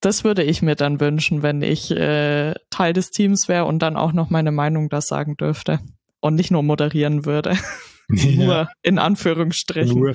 [0.00, 3.96] Das würde ich mir dann wünschen, wenn ich äh, Teil des Teams wäre und dann
[3.96, 5.80] auch noch meine Meinung da sagen dürfte
[6.20, 7.58] und nicht nur moderieren würde.
[8.08, 8.44] Ja.
[8.44, 9.98] nur in Anführungsstrichen.
[9.98, 10.14] Nur.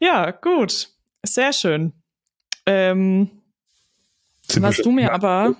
[0.00, 0.88] ja, gut.
[1.22, 1.92] Sehr schön.
[2.64, 3.42] Ähm,
[4.56, 5.56] was du mir aber.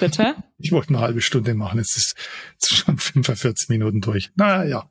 [0.00, 0.34] Bitte?
[0.56, 1.76] Ich wollte eine halbe Stunde machen.
[1.76, 2.16] Jetzt ist,
[2.52, 4.30] jetzt schon 45 Minuten durch.
[4.36, 4.88] Naja.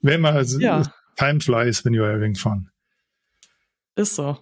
[0.00, 0.82] Wenn man, ja.
[1.16, 2.70] time flies when you're having fun.
[3.96, 4.38] Ist so.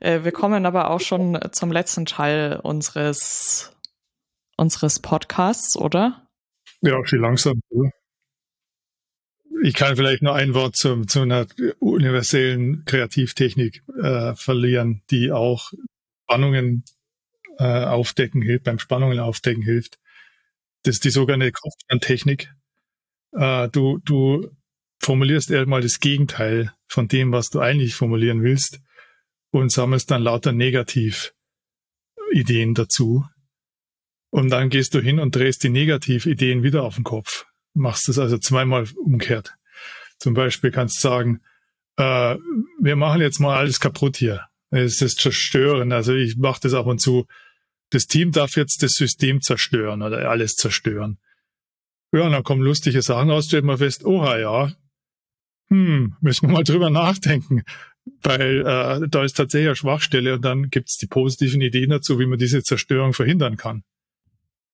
[0.00, 3.72] Äh, wir kommen aber auch schon zum letzten Teil unseres,
[4.56, 6.28] unseres Podcasts, oder?
[6.80, 7.60] Ja, schon langsam.
[9.62, 11.46] Ich kann vielleicht nur ein Wort zu, zu einer
[11.80, 15.72] universellen Kreativtechnik äh, verlieren, die auch
[16.24, 16.84] Spannungen
[17.58, 19.98] äh, aufdecken hilft, beim Spannungen aufdecken hilft.
[20.82, 22.52] Das ist die sogenannte Kopfstandtechnik.
[23.36, 24.50] Äh, du, du
[25.00, 28.80] formulierst erstmal das Gegenteil von dem, was du eigentlich formulieren willst
[29.50, 31.34] und sammelst dann lauter Negativideen
[32.74, 33.24] dazu.
[34.30, 37.46] Und dann gehst du hin und drehst die Negativideen wieder auf den Kopf.
[37.74, 39.54] Machst das also zweimal umkehrt.
[40.18, 41.40] Zum Beispiel kannst du sagen,
[41.96, 42.36] äh,
[42.80, 44.46] wir machen jetzt mal alles kaputt hier.
[44.70, 45.92] Es ist zerstören.
[45.92, 47.26] Also ich mache das ab und zu.
[47.90, 51.18] Das Team darf jetzt das System zerstören oder alles zerstören.
[52.16, 54.72] Ja, und dann kommen lustige Sachen raus, stellt man fest, oha, ja,
[55.68, 57.62] hm, müssen wir mal drüber nachdenken,
[58.22, 62.26] weil äh, da ist tatsächlich eine Schwachstelle und dann gibt's die positiven Ideen dazu, wie
[62.26, 63.82] man diese Zerstörung verhindern kann.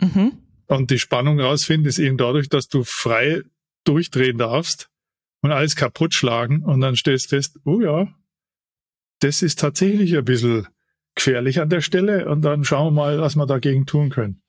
[0.00, 0.38] Mhm.
[0.66, 3.42] Und die Spannung rausfinden ist eben dadurch, dass du frei
[3.84, 4.88] durchdrehen darfst
[5.40, 8.14] und alles kaputt schlagen und dann stellst du fest, oh ja,
[9.20, 10.68] das ist tatsächlich ein bisschen
[11.14, 14.42] gefährlich an der Stelle und dann schauen wir mal, was wir dagegen tun können.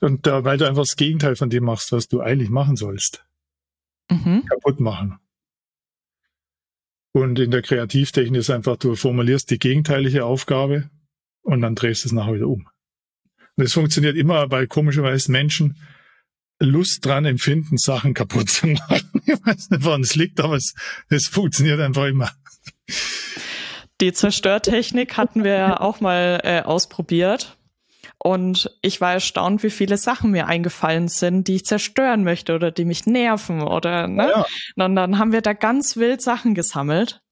[0.00, 3.24] Und da, weil du einfach das Gegenteil von dem machst, was du eigentlich machen sollst.
[4.10, 4.44] Mhm.
[4.46, 5.18] Kaputt machen.
[7.12, 10.90] Und in der Kreativtechnik ist einfach, du formulierst die gegenteilige Aufgabe
[11.42, 12.68] und dann drehst du es nachher wieder um.
[13.56, 15.76] Und das funktioniert immer, weil komischerweise Menschen
[16.60, 19.22] Lust dran empfinden, Sachen kaputt zu machen.
[19.26, 20.74] Ich weiß nicht, woran es liegt, aber es,
[21.08, 22.30] es funktioniert einfach immer.
[24.00, 27.57] Die Zerstörtechnik hatten wir ja auch mal äh, ausprobiert.
[28.16, 32.70] Und ich war erstaunt, wie viele Sachen mir eingefallen sind, die ich zerstören möchte oder
[32.70, 34.28] die mich nerven oder, ne?
[34.28, 34.46] Ja.
[34.84, 37.22] Und dann haben wir da ganz wild Sachen gesammelt.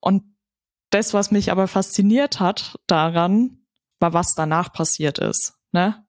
[0.00, 0.22] Und
[0.90, 3.66] das, was mich aber fasziniert hat daran,
[4.00, 6.04] war, was danach passiert ist, ne?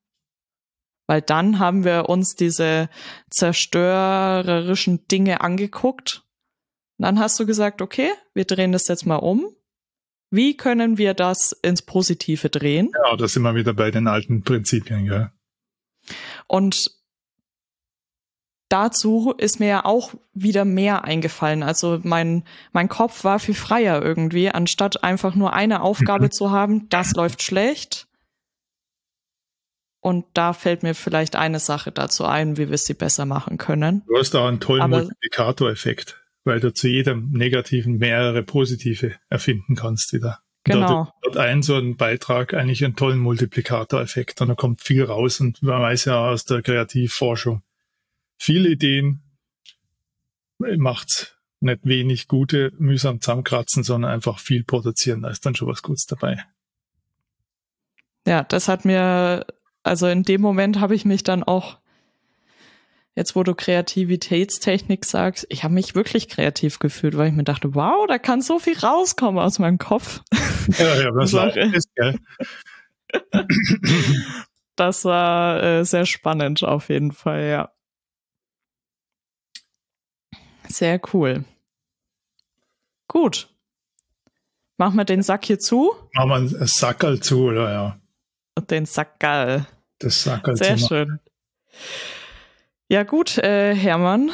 [1.07, 2.89] Weil dann haben wir uns diese
[3.29, 6.23] zerstörerischen Dinge angeguckt.
[6.97, 9.55] Und dann hast du gesagt, okay, wir drehen das jetzt mal um
[10.35, 12.91] wie können wir das ins Positive drehen?
[13.05, 15.31] Ja, da sind wir wieder bei den alten Prinzipien, ja.
[16.47, 16.91] Und
[18.69, 21.63] dazu ist mir ja auch wieder mehr eingefallen.
[21.63, 26.31] Also mein, mein Kopf war viel freier irgendwie, anstatt einfach nur eine Aufgabe mhm.
[26.31, 28.07] zu haben, das läuft schlecht.
[30.01, 34.03] Und da fällt mir vielleicht eine Sache dazu ein, wie wir sie besser machen können.
[34.05, 40.13] Du hast da einen tollen Multiplikatoreffekt weil du zu jedem Negativen mehrere positive erfinden kannst
[40.13, 40.39] wieder.
[40.63, 41.11] Genau.
[41.21, 45.39] Da hat ein so ein Beitrag eigentlich einen tollen Multiplikatoreffekt und da kommt viel raus
[45.39, 47.61] und man weiß ja aus der Kreativforschung,
[48.37, 49.21] viele Ideen
[50.57, 55.21] macht nicht wenig gute mühsam zusammenkratzen, sondern einfach viel produzieren.
[55.21, 56.43] Da ist dann schon was Gutes dabei.
[58.27, 59.45] Ja, das hat mir,
[59.83, 61.79] also in dem Moment habe ich mich dann auch
[63.15, 67.73] jetzt wo du Kreativitätstechnik sagst, ich habe mich wirklich kreativ gefühlt, weil ich mir dachte,
[67.73, 70.21] wow, da kann so viel rauskommen aus meinem Kopf.
[70.77, 72.19] Ja, ja, was das ist, gell?
[74.77, 77.71] Das war äh, sehr spannend auf jeden Fall, ja.
[80.67, 81.45] Sehr cool.
[83.07, 83.47] Gut.
[84.75, 85.93] Machen wir den Sack hier zu?
[86.13, 87.99] Machen wir einen Sackerl zu, oder ja?
[88.55, 89.65] Und den Sackerl.
[89.99, 91.19] Das Sackerl Sehr schön.
[92.87, 94.31] Ja gut, äh, Hermann.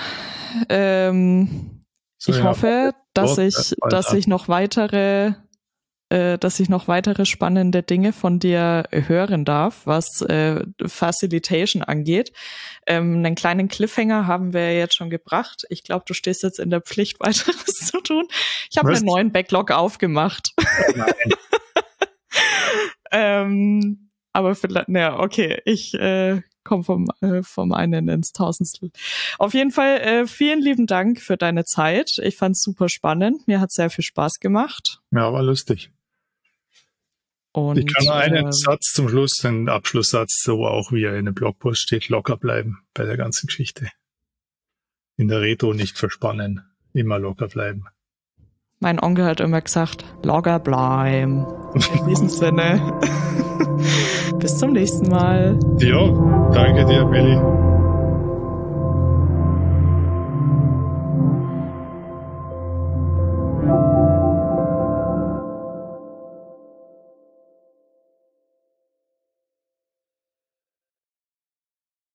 [0.67, 1.85] Ähm,
[2.17, 5.33] so, ich ja, hoffe, dass ich, dass ich noch weitere,
[6.09, 12.33] äh, dass ich noch weitere spannende Dinge von dir hören darf, was äh, Facilitation angeht.
[12.85, 15.63] Ähm, einen kleinen Cliffhanger haben wir jetzt schon gebracht.
[15.69, 18.27] Ich glaube, du stehst jetzt in der Pflicht, weiteres zu tun.
[18.69, 20.51] Ich habe einen neuen Backlog aufgemacht.
[20.59, 21.03] Oh
[23.13, 26.41] ähm, aber vielleicht, naja, okay, ich äh,
[26.71, 28.91] komme vom, äh, vom einen ins Tausendstel.
[29.37, 32.17] Auf jeden Fall äh, vielen lieben Dank für deine Zeit.
[32.23, 33.45] Ich fand es super spannend.
[33.45, 35.01] Mir hat sehr viel Spaß gemacht.
[35.11, 35.91] Ja, war lustig.
[37.51, 41.25] Und, ich kann einen äh, Satz zum Schluss, den Abschlusssatz, so auch wie er in
[41.25, 43.89] dem Blogpost steht, locker bleiben bei der ganzen Geschichte.
[45.17, 46.63] In der Retro nicht verspannen,
[46.93, 47.83] immer locker bleiben.
[48.79, 51.45] Mein Onkel hat immer gesagt, locker bleiben.
[51.99, 53.01] In diesem Sinne.
[54.41, 55.55] Bis zum nächsten Mal.
[55.77, 57.37] Ja, danke dir, Billy.